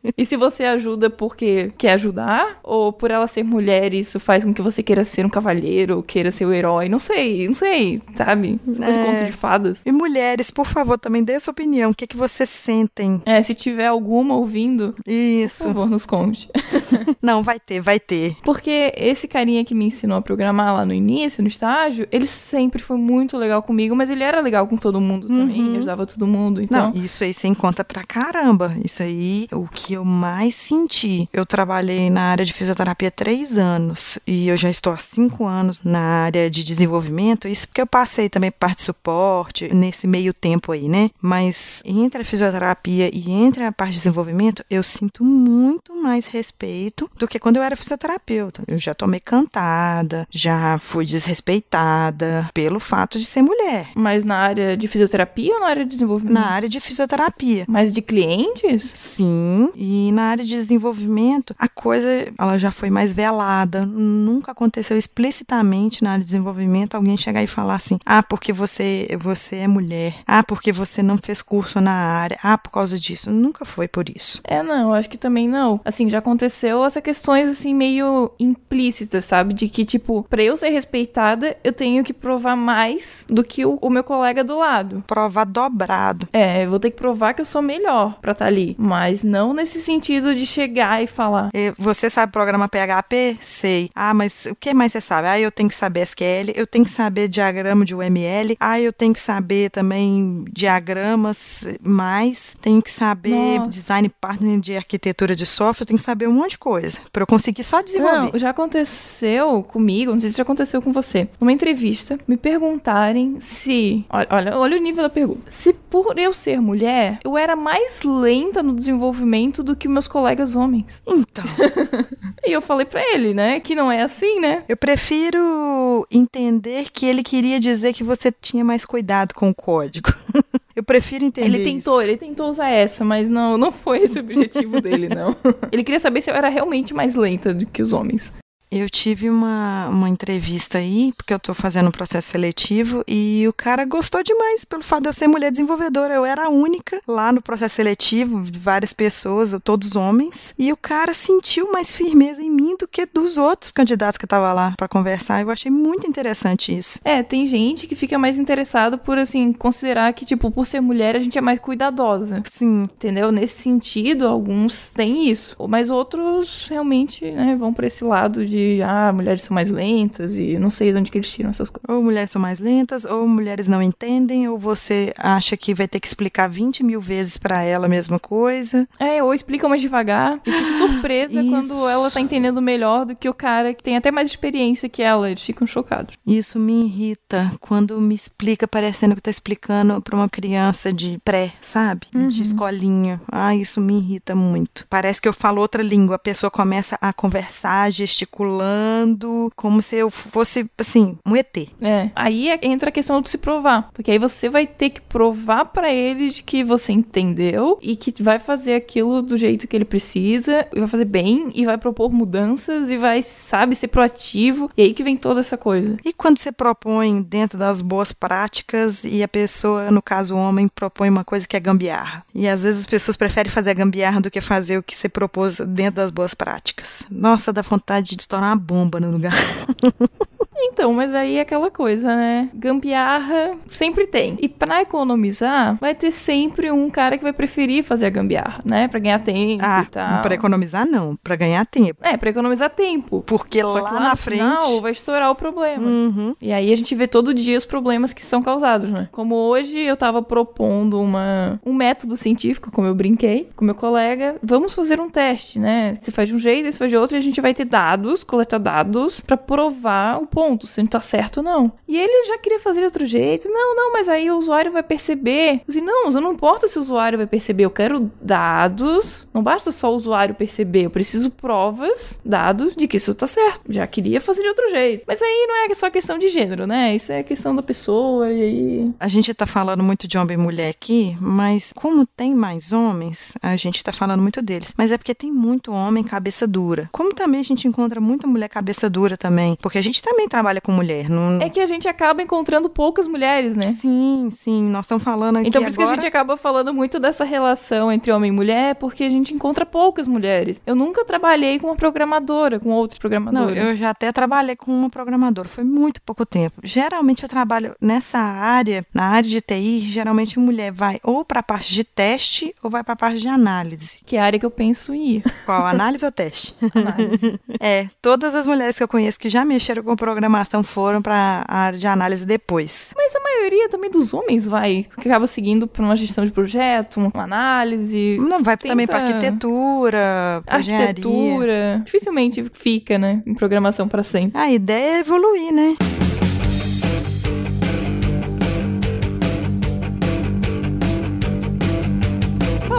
e 0.16 0.24
se 0.24 0.36
você 0.36 0.64
ajuda 0.64 1.10
porque 1.10 1.72
quer 1.76 1.92
ajudar 1.92 2.60
ou 2.62 2.92
por 2.92 3.10
ela 3.10 3.26
ser 3.26 3.42
mulher 3.42 3.94
isso 3.94 4.20
faz 4.20 4.44
com 4.44 4.52
que 4.52 4.62
você 4.62 4.75
queira 4.82 5.04
ser 5.04 5.24
um 5.24 5.28
cavalheiro, 5.28 6.02
queira 6.02 6.30
ser 6.30 6.44
o 6.44 6.52
herói, 6.52 6.88
não 6.88 6.98
sei, 6.98 7.46
não 7.46 7.54
sei, 7.54 8.00
sabe? 8.14 8.60
É. 8.66 8.70
de 8.70 8.98
conto 9.04 9.24
de 9.24 9.32
fadas. 9.32 9.82
E 9.84 9.92
mulheres, 9.92 10.50
por 10.50 10.66
favor, 10.66 10.98
também 10.98 11.22
dê 11.22 11.38
sua 11.38 11.52
opinião. 11.52 11.90
O 11.90 11.94
que, 11.94 12.04
é 12.04 12.06
que 12.06 12.16
vocês 12.16 12.48
sentem? 12.48 13.22
É, 13.24 13.42
se 13.42 13.54
tiver 13.54 13.86
alguma 13.86 14.34
ouvindo, 14.36 14.94
isso. 15.06 15.64
por 15.64 15.74
favor, 15.74 15.90
nos 15.90 16.06
conte. 16.06 16.48
não, 17.20 17.42
vai 17.42 17.58
ter, 17.58 17.80
vai 17.80 17.98
ter. 17.98 18.36
Porque 18.42 18.92
esse 18.96 19.28
carinha 19.28 19.64
que 19.64 19.74
me 19.74 19.86
ensinou 19.86 20.18
a 20.18 20.22
programar 20.22 20.74
lá 20.74 20.84
no 20.84 20.94
início, 20.94 21.42
no 21.42 21.48
estágio, 21.48 22.06
ele 22.10 22.26
sempre 22.26 22.82
foi 22.82 22.96
muito 22.96 23.36
legal 23.36 23.62
comigo, 23.62 23.94
mas 23.94 24.10
ele 24.10 24.22
era 24.22 24.40
legal 24.40 24.66
com 24.66 24.76
todo 24.76 25.00
mundo 25.00 25.28
também, 25.28 25.60
uhum. 25.60 25.68
ele 25.68 25.78
ajudava 25.78 26.06
todo 26.06 26.26
mundo, 26.26 26.60
então... 26.60 26.92
Não, 26.92 27.02
isso 27.02 27.24
aí 27.24 27.32
sem 27.32 27.54
conta 27.54 27.84
pra 27.84 28.04
caramba. 28.04 28.76
Isso 28.84 29.02
aí, 29.02 29.48
o 29.52 29.66
que 29.68 29.94
eu 29.94 30.04
mais 30.04 30.54
senti. 30.54 31.28
Eu 31.32 31.44
trabalhei 31.44 32.10
na 32.10 32.22
área 32.22 32.44
de 32.44 32.52
fisioterapia 32.52 33.10
três 33.10 33.58
anos 33.58 34.18
e 34.26 34.48
eu 34.48 34.56
já 34.56 34.70
estou 34.70 34.92
há 34.92 34.98
cinco 34.98 35.46
anos 35.46 35.82
na 35.82 36.00
área 36.00 36.50
de 36.50 36.62
desenvolvimento, 36.62 37.48
isso 37.48 37.66
porque 37.66 37.80
eu 37.80 37.86
passei 37.86 38.28
também 38.28 38.50
parte 38.50 38.78
de 38.78 38.82
suporte 38.82 39.72
nesse 39.74 40.06
meio 40.06 40.32
tempo 40.32 40.72
aí, 40.72 40.88
né? 40.88 41.10
Mas 41.20 41.82
entre 41.84 42.22
a 42.22 42.24
fisioterapia 42.24 43.10
e 43.12 43.30
entre 43.30 43.64
a 43.64 43.72
parte 43.72 43.92
de 43.92 43.98
desenvolvimento, 43.98 44.64
eu 44.70 44.82
sinto 44.82 45.24
muito 45.24 45.94
mais 45.94 46.26
respeito 46.26 46.75
do 47.18 47.26
que 47.28 47.38
quando 47.38 47.56
eu 47.56 47.62
era 47.62 47.76
fisioterapeuta. 47.76 48.62
Eu 48.66 48.78
já 48.78 48.94
tomei 48.94 49.20
cantada, 49.20 50.26
já 50.30 50.78
fui 50.78 51.04
desrespeitada 51.04 52.50
pelo 52.52 52.80
fato 52.80 53.18
de 53.18 53.24
ser 53.24 53.42
mulher. 53.42 53.88
Mas 53.94 54.24
na 54.24 54.36
área 54.36 54.76
de 54.76 54.88
fisioterapia 54.88 55.54
ou 55.54 55.60
na 55.60 55.66
área 55.68 55.84
de 55.84 55.90
desenvolvimento? 55.90 56.34
Na 56.34 56.50
área 56.50 56.68
de 56.68 56.80
fisioterapia. 56.80 57.64
Mas 57.68 57.92
de 57.92 58.02
clientes? 58.02 58.92
Sim. 58.94 59.70
E 59.74 60.10
na 60.12 60.24
área 60.24 60.44
de 60.44 60.54
desenvolvimento, 60.54 61.54
a 61.58 61.68
coisa 61.68 62.32
ela 62.38 62.58
já 62.58 62.70
foi 62.70 62.90
mais 62.90 63.12
velada. 63.12 63.84
Nunca 63.86 64.52
aconteceu 64.52 64.96
explicitamente 64.96 66.02
na 66.02 66.12
área 66.12 66.20
de 66.20 66.26
desenvolvimento 66.26 66.94
alguém 66.94 67.16
chegar 67.16 67.42
e 67.42 67.46
falar 67.46 67.76
assim: 67.76 67.98
"Ah, 68.04 68.22
porque 68.22 68.52
você 68.52 69.06
você 69.20 69.56
é 69.56 69.68
mulher. 69.68 70.16
Ah, 70.26 70.42
porque 70.42 70.72
você 70.72 71.02
não 71.02 71.18
fez 71.18 71.42
curso 71.42 71.80
na 71.80 71.92
área. 71.92 72.38
Ah, 72.42 72.58
por 72.58 72.70
causa 72.70 72.98
disso". 72.98 73.30
Nunca 73.30 73.64
foi 73.64 73.88
por 73.88 74.08
isso. 74.08 74.40
É, 74.44 74.62
não, 74.62 74.92
acho 74.92 75.08
que 75.08 75.18
também 75.18 75.48
não. 75.48 75.80
Assim, 75.84 76.08
já 76.08 76.18
aconteceu 76.18 76.65
essas 76.84 77.02
questões 77.02 77.48
assim 77.48 77.74
meio 77.74 78.30
implícitas, 78.38 79.24
sabe? 79.24 79.54
De 79.54 79.68
que 79.68 79.84
tipo, 79.84 80.26
para 80.28 80.42
eu 80.42 80.56
ser 80.56 80.70
respeitada, 80.70 81.56
eu 81.62 81.72
tenho 81.72 82.02
que 82.02 82.12
provar 82.12 82.56
mais 82.56 83.24
do 83.28 83.44
que 83.44 83.64
o, 83.64 83.78
o 83.80 83.90
meu 83.90 84.04
colega 84.04 84.42
do 84.42 84.58
lado. 84.58 85.04
Provar 85.06 85.44
dobrado. 85.44 86.28
É, 86.32 86.64
eu 86.64 86.70
vou 86.70 86.78
ter 86.78 86.90
que 86.90 86.96
provar 86.96 87.34
que 87.34 87.40
eu 87.40 87.44
sou 87.44 87.62
melhor 87.62 88.18
para 88.20 88.32
estar 88.32 88.44
tá 88.44 88.48
ali, 88.48 88.74
mas 88.78 89.22
não 89.22 89.52
nesse 89.52 89.80
sentido 89.80 90.34
de 90.34 90.46
chegar 90.46 91.02
e 91.02 91.06
falar. 91.06 91.50
Você 91.78 92.08
sabe 92.10 92.32
programa 92.32 92.68
PHP? 92.68 93.38
Sei. 93.40 93.90
Ah, 93.94 94.14
mas 94.14 94.46
o 94.46 94.54
que 94.54 94.72
mais 94.74 94.92
você 94.92 95.00
sabe? 95.00 95.28
Ah, 95.28 95.38
eu 95.38 95.50
tenho 95.50 95.68
que 95.68 95.74
saber 95.74 96.00
SQL, 96.02 96.52
eu 96.54 96.66
tenho 96.66 96.84
que 96.84 96.90
saber 96.90 97.28
diagrama 97.28 97.84
de 97.84 97.94
UML, 97.94 98.56
ah, 98.58 98.80
eu 98.80 98.92
tenho 98.92 99.12
que 99.12 99.20
saber 99.20 99.70
também 99.70 100.44
diagramas 100.52 101.66
mais, 101.82 102.56
tenho 102.60 102.82
que 102.82 102.90
saber 102.90 103.58
Nossa. 103.58 103.70
design 103.70 104.08
partner 104.08 104.60
de 104.60 104.76
arquitetura 104.76 105.34
de 105.34 105.46
software, 105.46 105.82
eu 105.82 105.86
tenho 105.86 105.98
que 105.98 106.04
saber 106.04 106.28
um 106.28 106.32
monte 106.32 106.52
de 106.52 106.55
de 106.56 106.58
coisa 106.58 106.98
para 107.12 107.22
eu 107.22 107.26
conseguir 107.26 107.62
só 107.62 107.82
desenvolver. 107.82 108.32
Não, 108.32 108.38
já 108.38 108.50
aconteceu 108.50 109.62
comigo, 109.62 110.10
não 110.10 110.18
sei 110.18 110.30
se 110.30 110.36
já 110.38 110.42
aconteceu 110.42 110.80
com 110.80 110.92
você. 110.92 111.28
Numa 111.38 111.52
entrevista, 111.52 112.18
me 112.26 112.36
perguntarem 112.36 113.38
se. 113.38 114.04
Olha, 114.08 114.28
olha, 114.30 114.58
olha 114.58 114.76
o 114.76 114.80
nível 114.80 115.02
da 115.02 115.10
pergunta. 115.10 115.50
Se 115.50 115.72
por 115.72 116.18
eu 116.18 116.32
ser 116.32 116.60
mulher, 116.60 117.20
eu 117.22 117.36
era 117.36 117.54
mais 117.54 118.02
lenta 118.02 118.62
no 118.62 118.74
desenvolvimento 118.74 119.62
do 119.62 119.76
que 119.76 119.86
meus 119.86 120.08
colegas 120.08 120.56
homens. 120.56 121.02
Então. 121.06 121.44
e 122.44 122.52
eu 122.52 122.62
falei 122.62 122.86
para 122.86 123.02
ele, 123.14 123.34
né, 123.34 123.60
que 123.60 123.74
não 123.74 123.92
é 123.92 124.02
assim, 124.02 124.40
né? 124.40 124.64
Eu 124.68 124.76
prefiro 124.76 126.06
entender 126.10 126.90
que 126.90 127.06
ele 127.06 127.22
queria 127.22 127.60
dizer 127.60 127.92
que 127.92 128.02
você 128.02 128.32
tinha 128.32 128.64
mais 128.64 128.84
cuidado 128.84 129.34
com 129.34 129.50
o 129.50 129.54
código. 129.54 130.12
Eu 130.76 130.84
prefiro 130.84 131.24
entender. 131.24 131.46
Ele 131.46 131.64
tentou, 131.64 132.02
isso. 132.02 132.10
ele 132.10 132.18
tentou 132.18 132.50
usar 132.50 132.68
essa, 132.68 133.02
mas 133.02 133.30
não, 133.30 133.56
não 133.56 133.72
foi 133.72 134.00
esse 134.00 134.18
o 134.18 134.20
objetivo 134.20 134.78
dele, 134.78 135.08
não. 135.08 135.34
Ele 135.72 135.82
queria 135.82 135.98
saber 135.98 136.20
se 136.20 136.30
eu 136.30 136.34
era 136.34 136.50
realmente 136.50 136.92
mais 136.92 137.14
lenta 137.14 137.54
do 137.54 137.64
que 137.64 137.80
os 137.80 137.94
homens. 137.94 138.30
Eu 138.70 138.90
tive 138.90 139.30
uma, 139.30 139.88
uma 139.88 140.08
entrevista 140.08 140.78
aí, 140.78 141.12
porque 141.16 141.32
eu 141.32 141.38
tô 141.38 141.54
fazendo 141.54 141.88
um 141.88 141.92
processo 141.92 142.28
seletivo, 142.28 143.04
e 143.06 143.44
o 143.48 143.52
cara 143.52 143.84
gostou 143.84 144.22
demais 144.22 144.64
pelo 144.64 144.82
fato 144.82 145.02
de 145.02 145.08
eu 145.08 145.12
ser 145.12 145.28
mulher 145.28 145.50
desenvolvedora. 145.50 146.14
Eu 146.14 146.24
era 146.24 146.46
a 146.46 146.48
única 146.48 147.00
lá 147.06 147.32
no 147.32 147.40
processo 147.40 147.76
seletivo, 147.76 148.42
várias 148.58 148.92
pessoas, 148.92 149.56
todos 149.62 149.94
homens, 149.94 150.54
e 150.58 150.72
o 150.72 150.76
cara 150.76 151.14
sentiu 151.14 151.70
mais 151.70 151.94
firmeza 151.94 152.42
em 152.42 152.50
mim 152.50 152.76
do 152.78 152.88
que 152.88 153.06
dos 153.06 153.38
outros 153.38 153.70
candidatos 153.70 154.18
que 154.18 154.24
estavam 154.24 154.52
lá 154.52 154.74
para 154.76 154.88
conversar. 154.88 155.42
Eu 155.42 155.50
achei 155.50 155.70
muito 155.70 156.06
interessante 156.06 156.76
isso. 156.76 156.98
É, 157.04 157.22
tem 157.22 157.46
gente 157.46 157.86
que 157.86 157.94
fica 157.94 158.18
mais 158.18 158.38
interessado 158.38 158.98
por, 158.98 159.16
assim, 159.16 159.52
considerar 159.52 160.12
que, 160.12 160.24
tipo, 160.24 160.50
por 160.50 160.66
ser 160.66 160.80
mulher, 160.80 161.16
a 161.16 161.20
gente 161.20 161.38
é 161.38 161.40
mais 161.40 161.60
cuidadosa. 161.60 162.42
Sim. 162.46 162.82
Entendeu? 162.84 163.30
Nesse 163.30 163.62
sentido, 163.62 164.26
alguns 164.26 164.90
têm 164.90 165.28
isso. 165.30 165.56
Mas 165.68 165.88
outros 165.88 166.66
realmente, 166.68 167.24
né, 167.30 167.56
vão 167.56 167.72
para 167.72 167.86
esse 167.86 168.02
lado 168.04 168.44
de 168.44 168.55
de 168.56 168.82
ah, 168.82 169.12
mulheres 169.12 169.42
são 169.42 169.54
mais 169.54 169.70
lentas 169.70 170.38
e 170.38 170.58
não 170.58 170.70
sei 170.70 170.90
de 170.90 170.98
onde 170.98 171.10
que 171.10 171.18
eles 171.18 171.30
tiram 171.30 171.50
essas 171.50 171.68
coisas. 171.68 171.88
Ou 171.88 172.02
mulheres 172.02 172.30
são 172.30 172.40
mais 172.40 172.58
lentas, 172.58 173.04
ou 173.04 173.28
mulheres 173.28 173.68
não 173.68 173.82
entendem, 173.82 174.48
ou 174.48 174.58
você 174.58 175.12
acha 175.18 175.56
que 175.56 175.74
vai 175.74 175.86
ter 175.86 176.00
que 176.00 176.08
explicar 176.08 176.48
20 176.48 176.82
mil 176.82 177.00
vezes 177.00 177.36
para 177.36 177.62
ela 177.62 177.86
a 177.86 177.88
mesma 177.88 178.18
coisa. 178.18 178.88
É, 178.98 179.22
ou 179.22 179.34
explica 179.34 179.68
mais 179.68 179.82
devagar 179.82 180.40
e 180.46 180.50
fica 180.50 180.72
surpresa 180.78 181.44
quando 181.44 181.86
ela 181.88 182.10
tá 182.10 182.20
entendendo 182.20 182.62
melhor 182.62 183.04
do 183.04 183.14
que 183.14 183.28
o 183.28 183.34
cara 183.34 183.74
que 183.74 183.82
tem 183.82 183.96
até 183.96 184.10
mais 184.10 184.30
experiência 184.30 184.88
que 184.88 185.02
ela. 185.02 185.30
Eles 185.30 185.42
ficam 185.42 185.66
chocados. 185.66 186.14
Isso 186.26 186.58
me 186.58 186.86
irrita 186.86 187.52
quando 187.60 188.00
me 188.00 188.14
explica 188.14 188.66
parecendo 188.66 189.14
que 189.14 189.22
tá 189.22 189.30
explicando 189.30 190.00
para 190.00 190.16
uma 190.16 190.28
criança 190.28 190.92
de 190.92 191.20
pré, 191.24 191.52
sabe? 191.60 192.06
Uhum. 192.14 192.28
De 192.28 192.42
escolinha. 192.42 193.20
Ah, 193.30 193.54
isso 193.54 193.80
me 193.80 193.98
irrita 193.98 194.34
muito. 194.34 194.86
Parece 194.88 195.20
que 195.20 195.28
eu 195.28 195.32
falo 195.32 195.60
outra 195.60 195.82
língua, 195.82 196.16
a 196.16 196.18
pessoa 196.18 196.50
começa 196.50 196.96
a 197.00 197.12
conversar, 197.12 197.90
gesticular 197.90 198.45
pulando, 198.46 199.52
como 199.56 199.82
se 199.82 199.96
eu 199.96 200.08
fosse, 200.08 200.70
assim, 200.78 201.18
um 201.26 201.34
ET. 201.34 201.68
É. 201.80 202.10
Aí 202.14 202.48
é, 202.48 202.58
entra 202.62 202.90
a 202.90 202.92
questão 202.92 203.20
de 203.20 203.28
se 203.28 203.38
provar. 203.38 203.90
Porque 203.92 204.10
aí 204.10 204.18
você 204.18 204.48
vai 204.48 204.66
ter 204.66 204.90
que 204.90 205.00
provar 205.00 205.66
para 205.66 205.92
ele 205.92 206.30
de 206.30 206.42
que 206.42 206.62
você 206.62 206.92
entendeu 206.92 207.78
e 207.82 207.96
que 207.96 208.22
vai 208.22 208.38
fazer 208.38 208.74
aquilo 208.74 209.20
do 209.20 209.36
jeito 209.36 209.66
que 209.66 209.76
ele 209.76 209.84
precisa, 209.84 210.66
e 210.72 210.78
vai 210.78 210.88
fazer 210.88 211.04
bem, 211.04 211.50
e 211.54 211.64
vai 211.64 211.76
propor 211.76 212.12
mudanças, 212.12 212.88
e 212.88 212.96
vai, 212.96 213.22
sabe, 213.22 213.74
ser 213.74 213.88
proativo. 213.88 214.70
E 214.76 214.82
aí 214.82 214.94
que 214.94 215.02
vem 215.02 215.16
toda 215.16 215.40
essa 215.40 215.58
coisa. 215.58 215.96
E 216.04 216.12
quando 216.12 216.38
você 216.38 216.52
propõe 216.52 217.22
dentro 217.22 217.58
das 217.58 217.82
boas 217.82 218.12
práticas 218.12 219.04
e 219.04 219.22
a 219.22 219.28
pessoa, 219.28 219.90
no 219.90 220.00
caso 220.00 220.36
o 220.36 220.38
homem, 220.38 220.68
propõe 220.68 221.08
uma 221.08 221.24
coisa 221.24 221.48
que 221.48 221.56
é 221.56 221.60
gambiarra. 221.60 222.24
E 222.32 222.46
às 222.48 222.62
vezes 222.62 222.80
as 222.80 222.86
pessoas 222.86 223.16
preferem 223.16 223.50
fazer 223.50 223.70
a 223.70 223.74
gambiarra 223.74 224.20
do 224.20 224.30
que 224.30 224.40
fazer 224.40 224.78
o 224.78 224.82
que 224.82 224.94
você 224.94 225.08
propôs 225.08 225.58
dentro 225.58 225.96
das 225.96 226.10
boas 226.10 226.34
práticas. 226.34 227.04
Nossa, 227.10 227.52
dá 227.52 227.62
vontade 227.62 228.14
de 228.14 228.28
estourar 228.36 228.50
uma 228.50 228.56
bomba 228.56 229.00
no 229.00 229.10
lugar. 229.10 229.32
Então, 230.76 230.92
mas 230.92 231.14
aí 231.14 231.38
é 231.38 231.40
aquela 231.40 231.70
coisa, 231.70 232.14
né? 232.14 232.50
Gambiarra 232.54 233.54
sempre 233.70 234.06
tem. 234.06 234.36
E 234.38 234.46
pra 234.46 234.82
economizar, 234.82 235.78
vai 235.80 235.94
ter 235.94 236.12
sempre 236.12 236.70
um 236.70 236.90
cara 236.90 237.16
que 237.16 237.24
vai 237.24 237.32
preferir 237.32 237.82
fazer 237.82 238.04
a 238.04 238.10
gambiarra, 238.10 238.60
né? 238.62 238.86
Pra 238.86 239.00
ganhar 239.00 239.18
tempo 239.20 239.64
ah, 239.64 239.86
e 239.88 239.90
tal. 239.90 240.20
Pra 240.20 240.34
economizar, 240.34 240.86
não. 240.86 241.16
Pra 241.16 241.34
ganhar 241.34 241.64
tempo. 241.64 241.98
É, 242.02 242.18
pra 242.18 242.28
economizar 242.28 242.68
tempo. 242.68 243.24
Porque 243.26 243.62
Só 243.62 243.72
lá, 243.72 243.88
que 243.88 243.94
lá 243.94 244.00
na 244.00 244.16
frente. 244.16 244.42
final 244.42 244.82
vai 244.82 244.92
estourar 244.92 245.30
o 245.30 245.34
problema. 245.34 245.86
Uhum. 245.86 246.36
E 246.42 246.52
aí 246.52 246.70
a 246.70 246.76
gente 246.76 246.94
vê 246.94 247.06
todo 247.06 247.32
dia 247.32 247.56
os 247.56 247.64
problemas 247.64 248.12
que 248.12 248.22
são 248.22 248.42
causados, 248.42 248.90
né? 248.90 249.08
Como 249.12 249.34
hoje 249.34 249.78
eu 249.78 249.96
tava 249.96 250.20
propondo 250.20 251.00
uma, 251.00 251.58
um 251.64 251.72
método 251.72 252.18
científico, 252.18 252.70
como 252.70 252.86
eu 252.86 252.94
brinquei, 252.94 253.48
com 253.56 253.64
meu 253.64 253.74
colega, 253.74 254.36
vamos 254.42 254.74
fazer 254.74 255.00
um 255.00 255.08
teste, 255.08 255.58
né? 255.58 255.96
Você 255.98 256.10
faz 256.10 256.28
de 256.28 256.34
um 256.34 256.38
jeito, 256.38 256.70
você 256.70 256.78
faz 256.78 256.90
de 256.90 256.98
outro, 256.98 257.16
e 257.16 257.18
a 257.18 257.22
gente 257.22 257.40
vai 257.40 257.54
ter 257.54 257.64
dados, 257.64 258.22
coletar 258.22 258.58
dados, 258.58 259.20
pra 259.20 259.38
provar 259.38 260.20
o 260.20 260.26
ponto, 260.26 260.65
se 260.66 260.80
gente 260.80 260.90
tá 260.90 261.00
certo 261.00 261.38
ou 261.38 261.42
não. 261.42 261.72
E 261.86 261.96
ele 261.96 262.26
já 262.26 262.38
queria 262.38 262.60
fazer 262.60 262.80
de 262.80 262.86
outro 262.86 263.06
jeito. 263.06 263.48
Não, 263.48 263.74
não, 263.74 263.92
mas 263.92 264.08
aí 264.08 264.30
o 264.30 264.36
usuário 264.36 264.72
vai 264.72 264.82
perceber. 264.82 265.60
Disse, 265.66 265.80
não, 265.80 266.10
eu 266.10 266.20
não 266.20 266.32
importa 266.32 266.66
se 266.66 266.78
o 266.78 266.82
usuário 266.82 267.18
vai 267.18 267.26
perceber, 267.26 267.64
eu 267.64 267.70
quero 267.70 268.10
dados. 268.20 269.26
Não 269.32 269.42
basta 269.42 269.72
só 269.72 269.92
o 269.92 269.96
usuário 269.96 270.34
perceber, 270.34 270.84
eu 270.84 270.90
preciso 270.90 271.30
provas, 271.30 272.18
dados 272.24 272.74
de 272.74 272.86
que 272.88 272.96
isso 272.96 273.14
tá 273.14 273.26
certo. 273.26 273.62
Já 273.68 273.86
queria 273.86 274.20
fazer 274.20 274.42
de 274.42 274.48
outro 274.48 274.68
jeito. 274.70 275.04
Mas 275.06 275.22
aí 275.22 275.46
não 275.48 275.64
é 275.64 275.74
só 275.74 275.90
questão 275.90 276.18
de 276.18 276.28
gênero, 276.28 276.66
né? 276.66 276.94
Isso 276.94 277.12
é 277.12 277.22
questão 277.22 277.54
da 277.54 277.62
pessoa 277.62 278.32
e 278.32 278.42
aí. 278.42 278.94
A 278.98 279.08
gente 279.08 279.32
tá 279.34 279.46
falando 279.46 279.82
muito 279.82 280.08
de 280.08 280.16
homem 280.16 280.34
e 280.34 280.40
mulher 280.40 280.70
aqui, 280.70 281.16
mas 281.20 281.72
como 281.74 282.06
tem 282.06 282.34
mais 282.34 282.72
homens, 282.72 283.34
a 283.42 283.56
gente 283.56 283.82
tá 283.82 283.92
falando 283.92 284.20
muito 284.20 284.40
deles. 284.42 284.74
Mas 284.76 284.90
é 284.90 284.98
porque 284.98 285.14
tem 285.14 285.30
muito 285.32 285.72
homem 285.72 286.02
cabeça 286.02 286.46
dura. 286.46 286.88
Como 286.92 287.12
também 287.14 287.40
a 287.40 287.44
gente 287.44 287.68
encontra 287.68 288.00
muita 288.00 288.26
mulher 288.26 288.48
cabeça 288.48 288.88
dura 288.88 289.16
também. 289.16 289.56
Porque 289.60 289.78
a 289.78 289.82
gente 289.82 290.02
também 290.02 290.28
trabalha 290.28 290.55
com 290.60 290.72
mulher. 290.72 291.08
Não... 291.08 291.40
É 291.40 291.48
que 291.48 291.60
a 291.60 291.66
gente 291.66 291.88
acaba 291.88 292.22
encontrando 292.22 292.68
poucas 292.68 293.06
mulheres, 293.06 293.56
né? 293.56 293.68
Sim, 293.68 294.28
sim. 294.30 294.62
Nós 294.64 294.86
estamos 294.86 295.04
falando 295.04 295.36
aqui 295.36 295.48
Então 295.48 295.62
por 295.62 295.68
isso 295.68 295.80
agora... 295.80 295.94
que 295.94 295.98
a 295.98 296.02
gente 296.02 296.08
acaba 296.08 296.36
falando 296.36 296.72
muito 296.72 296.98
dessa 296.98 297.24
relação 297.24 297.90
entre 297.90 298.12
homem 298.12 298.28
e 298.28 298.32
mulher, 298.32 298.74
porque 298.76 299.04
a 299.04 299.10
gente 299.10 299.34
encontra 299.34 299.64
poucas 299.66 300.08
mulheres. 300.08 300.60
Eu 300.66 300.74
nunca 300.74 301.04
trabalhei 301.04 301.58
com 301.58 301.68
uma 301.68 301.76
programadora, 301.76 302.58
com 302.58 302.70
outra 302.70 302.96
Não, 302.96 303.00
programadora. 303.00 303.56
eu 303.56 303.76
já 303.76 303.90
até 303.90 304.10
trabalhei 304.12 304.56
com 304.56 304.70
uma 304.72 304.90
programadora, 304.90 305.48
foi 305.48 305.64
muito 305.64 306.00
pouco 306.02 306.24
tempo. 306.24 306.60
Geralmente 306.62 307.22
eu 307.22 307.28
trabalho 307.28 307.74
nessa 307.80 308.18
área, 308.18 308.84
na 308.92 309.04
área 309.04 309.28
de 309.28 309.40
TI, 309.40 309.80
geralmente 309.80 310.38
mulher 310.38 310.72
vai 310.72 310.98
ou 311.02 311.24
para 311.24 311.40
a 311.40 311.42
parte 311.42 311.72
de 311.72 311.84
teste 311.84 312.54
ou 312.62 312.70
vai 312.70 312.82
para 312.82 312.94
a 312.94 312.96
parte 312.96 313.20
de 313.20 313.28
análise. 313.28 313.98
Que 314.04 314.16
é 314.16 314.20
a 314.20 314.24
área 314.24 314.38
que 314.38 314.46
eu 314.46 314.50
penso 314.50 314.94
em 314.94 315.16
ir. 315.16 315.24
Qual, 315.44 315.66
análise 315.66 316.04
ou 316.04 316.12
teste? 316.12 316.54
Análise. 316.74 317.38
É, 317.58 317.86
todas 318.02 318.34
as 318.34 318.46
mulheres 318.46 318.76
que 318.76 318.82
eu 318.84 318.88
conheço 318.88 319.18
que 319.18 319.28
já 319.28 319.44
mexeram 319.44 319.82
com 319.82 319.96
programação 319.96 320.45
foram 320.62 321.00
para 321.02 321.44
a 321.46 321.58
área 321.58 321.78
de 321.78 321.86
análise 321.86 322.26
depois. 322.26 322.92
Mas 322.96 323.14
a 323.16 323.20
maioria 323.20 323.68
também 323.68 323.90
dos 323.90 324.12
homens 324.14 324.46
vai, 324.46 324.86
que 325.00 325.08
acaba 325.08 325.26
seguindo 325.26 325.66
por 325.66 325.84
uma 325.84 325.96
gestão 325.96 326.24
de 326.24 326.30
projeto, 326.30 326.96
uma 326.98 327.10
análise, 327.22 328.18
Não, 328.20 328.42
vai 328.42 328.56
também 328.56 328.86
para 328.86 329.00
Tenta- 329.00 329.16
arquitetura, 329.16 330.42
pra 330.44 330.60
engenharia. 330.60 330.88
arquitetura. 330.88 331.82
Dificilmente 331.84 332.44
fica, 332.54 332.98
né, 332.98 333.22
em 333.26 333.34
programação 333.34 333.88
para 333.88 334.02
sempre. 334.02 334.38
A 334.40 334.50
ideia 334.50 334.96
é 334.96 335.00
evoluir, 335.00 335.52
né? 335.52 335.76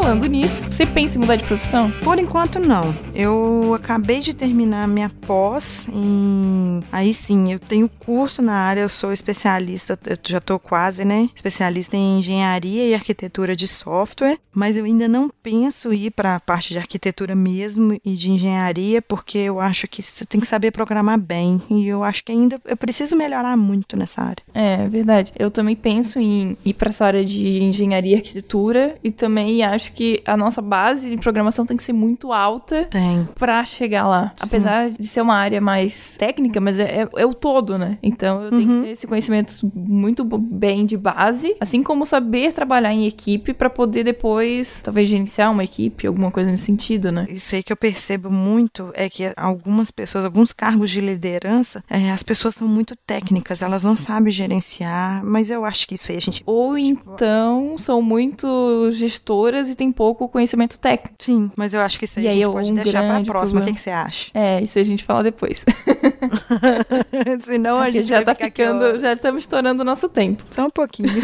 Falando 0.07 0.25
nisso, 0.25 0.65
você 0.71 0.85
pensa 0.85 1.17
em 1.17 1.19
mudar 1.19 1.35
de 1.35 1.43
profissão? 1.43 1.91
Por 2.01 2.17
enquanto, 2.17 2.59
não. 2.59 2.95
Eu 3.13 3.73
acabei 3.75 4.21
de 4.21 4.33
terminar 4.33 4.87
minha 4.87 5.09
pós 5.09 5.85
em. 5.91 6.81
Aí 6.93 7.13
sim, 7.13 7.51
eu 7.51 7.59
tenho 7.59 7.89
curso 7.89 8.41
na 8.41 8.53
área, 8.53 8.79
eu 8.79 8.87
sou 8.87 9.11
especialista, 9.11 9.99
eu 10.07 10.17
já 10.25 10.39
tô 10.39 10.57
quase, 10.57 11.03
né? 11.03 11.29
Especialista 11.35 11.97
em 11.97 12.19
engenharia 12.19 12.87
e 12.87 12.93
arquitetura 12.93 13.53
de 13.53 13.67
software, 13.67 14.39
mas 14.53 14.77
eu 14.77 14.85
ainda 14.85 15.09
não 15.09 15.29
penso 15.43 15.91
ir 15.91 16.11
para 16.11 16.35
a 16.35 16.39
parte 16.39 16.69
de 16.69 16.77
arquitetura 16.77 17.35
mesmo 17.35 17.99
e 18.05 18.13
de 18.13 18.31
engenharia, 18.31 19.01
porque 19.01 19.37
eu 19.37 19.59
acho 19.59 19.89
que 19.89 20.01
você 20.01 20.25
tem 20.25 20.39
que 20.39 20.47
saber 20.47 20.71
programar 20.71 21.19
bem. 21.19 21.61
E 21.69 21.85
eu 21.85 22.01
acho 22.01 22.23
que 22.23 22.31
ainda 22.31 22.61
eu 22.63 22.77
preciso 22.77 23.17
melhorar 23.17 23.57
muito 23.57 23.97
nessa 23.97 24.21
área. 24.21 24.43
É, 24.53 24.87
verdade. 24.87 25.33
Eu 25.37 25.51
também 25.51 25.75
penso 25.75 26.17
em 26.17 26.55
ir 26.63 26.75
para 26.75 26.91
essa 26.91 27.05
área 27.05 27.25
de 27.25 27.61
engenharia 27.61 28.13
e 28.13 28.15
arquitetura 28.15 28.95
e 29.03 29.11
também 29.11 29.61
acho 29.63 29.96
que 29.97 30.21
a 30.25 30.37
nossa 30.37 30.61
base 30.61 31.09
de 31.09 31.17
programação 31.17 31.65
tem 31.65 31.75
que 31.75 31.83
ser 31.83 31.93
muito 31.93 32.31
alta 32.31 32.85
Tem. 32.89 33.27
pra 33.35 33.65
chegar 33.65 34.07
lá. 34.07 34.31
Sim. 34.37 34.45
Apesar 34.47 34.89
de 34.91 35.07
ser 35.07 35.21
uma 35.21 35.35
área 35.35 35.59
mais 35.59 36.15
técnica, 36.17 36.61
mas 36.61 36.79
é, 36.79 37.01
é- 37.01 37.09
é 37.17 37.25
o 37.25 37.33
todo, 37.33 37.77
né? 37.77 37.97
Então 38.03 38.43
eu 38.43 38.51
tenho 38.51 38.69
Uhum. 38.69 38.79
que 38.81 38.85
ter 38.85 38.91
esse 38.91 39.07
conhecimento 39.07 39.71
muito 39.73 40.23
bem 40.23 40.85
de 40.85 40.95
base, 40.95 41.55
assim 41.59 41.81
como 41.81 42.05
saber 42.05 42.53
trabalhar 42.53 42.93
em 42.93 43.07
equipe 43.07 43.53
pra 43.53 43.69
poder 43.69 44.03
depois, 44.03 44.81
talvez, 44.83 45.09
gerenciar 45.09 45.51
uma 45.51 45.63
equipe, 45.63 46.05
alguma 46.05 46.29
coisa 46.29 46.51
nesse 46.51 46.63
sentido, 46.65 47.11
né? 47.11 47.25
Isso 47.29 47.55
aí 47.55 47.63
que 47.63 47.73
eu 47.73 47.77
percebo 47.77 48.29
muito 48.29 48.91
é 48.93 49.09
que 49.09 49.31
algumas 49.35 49.89
pessoas, 49.89 50.25
alguns 50.25 50.53
cargos 50.53 50.91
de 50.91 51.01
liderança, 51.01 51.83
é, 51.89 52.11
as 52.11 52.21
pessoas 52.21 52.53
são 52.53 52.67
muito 52.67 52.95
técnicas, 52.95 53.61
elas 53.63 53.83
não 53.83 53.95
sabem 53.95 54.31
gerenciar, 54.31 55.23
mas 55.25 55.49
eu 55.49 55.65
acho 55.65 55.87
que 55.87 55.95
isso 55.95 56.11
aí 56.11 56.17
a 56.17 56.21
gente. 56.21 56.43
Ou 56.45 56.77
então 56.77 57.75
são 57.77 58.01
muito 58.01 58.91
gestoras 58.91 59.69
e 59.69 59.75
tem 59.75 59.86
tem 59.87 59.91
pouco 59.91 60.27
conhecimento 60.27 60.77
técnico. 60.77 61.15
Sim, 61.19 61.49
mas 61.55 61.73
eu 61.73 61.81
acho 61.81 61.97
que 61.97 62.05
isso 62.05 62.19
aí 62.19 62.25
E 62.25 62.27
a 62.27 62.31
aí 62.31 62.37
gente 62.37 62.47
é 62.47 62.51
pode 62.51 62.71
um 62.71 62.75
deixar 62.75 63.03
pra 63.03 63.21
próxima. 63.21 63.61
O 63.61 63.63
que, 63.63 63.71
problema. 63.71 63.75
que 63.75 63.81
você 63.81 63.89
acha? 63.89 64.31
É, 64.33 64.61
isso 64.61 64.77
a 64.77 64.83
gente 64.83 65.03
fala 65.03 65.23
depois. 65.23 65.65
Senão 67.41 67.77
a 67.77 67.83
Acho 67.83 67.93
gente 67.93 68.07
já 68.09 68.23
tá 68.23 68.31
aqui, 68.31 68.45
ficando, 68.45 68.83
ó, 68.83 68.99
já 68.99 69.13
estamos 69.13 69.43
estourando 69.43 69.81
o 69.81 69.85
nosso 69.85 70.09
tempo. 70.09 70.43
Só 70.51 70.65
um 70.65 70.69
pouquinho. 70.69 71.09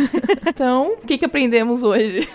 Então, 0.53 0.93
o 0.93 1.07
que, 1.07 1.17
que 1.17 1.25
aprendemos 1.25 1.81
hoje? 1.83 2.27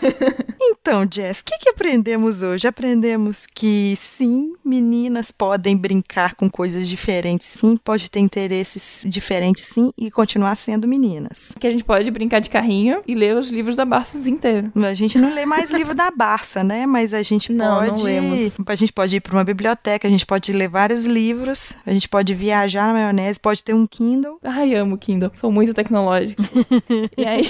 Então, 0.60 1.06
Jess, 1.10 1.40
o 1.40 1.44
que, 1.44 1.58
que 1.58 1.68
aprendemos 1.70 2.42
hoje? 2.42 2.66
Aprendemos 2.66 3.46
que 3.46 3.94
sim, 3.96 4.54
meninas 4.64 5.30
podem 5.30 5.76
brincar 5.76 6.34
com 6.34 6.50
coisas 6.50 6.88
diferentes, 6.88 7.46
sim, 7.46 7.76
pode 7.76 8.10
ter 8.10 8.18
interesses 8.18 9.04
diferentes, 9.06 9.66
sim, 9.66 9.92
e 9.96 10.10
continuar 10.10 10.56
sendo 10.56 10.88
meninas. 10.88 11.52
Que 11.60 11.66
a 11.66 11.70
gente 11.70 11.84
pode 11.84 12.10
brincar 12.10 12.40
de 12.40 12.50
carrinho 12.50 13.02
e 13.06 13.14
ler 13.14 13.36
os 13.36 13.50
livros 13.50 13.76
da 13.76 13.84
Barças 13.84 14.26
inteiro. 14.26 14.72
A 14.74 14.94
gente 14.94 15.16
não 15.18 15.32
lê 15.32 15.46
mais 15.46 15.70
livro 15.70 15.94
da 15.94 16.10
Barça, 16.18 16.64
né? 16.64 16.84
Mas 16.84 17.14
a 17.14 17.22
gente 17.22 17.52
Não, 17.52 17.80
não 17.80 17.88
pode. 17.90 18.02
lemos. 18.02 18.56
A 18.66 18.74
gente 18.74 18.92
pode 18.92 19.14
ir 19.16 19.20
para 19.20 19.32
uma 19.34 19.44
biblioteca, 19.44 20.08
a 20.08 20.10
gente 20.10 20.26
pode 20.26 20.52
ler 20.52 20.68
vários 20.68 21.04
livros, 21.04 21.76
a 21.86 21.92
gente 21.92 22.08
pode 22.08 22.34
viajar 22.34 22.88
na 22.88 22.92
maionese, 22.92 23.38
pode 23.38 23.62
ter 23.62 23.72
um 23.72 23.86
Kindle. 23.86 24.38
Ai, 24.42 24.74
amo 24.74 24.98
Kindle. 24.98 25.30
Sou 25.32 25.52
muito 25.52 25.72
tecnológica. 25.72 26.42
e 27.16 27.24
aí, 27.24 27.48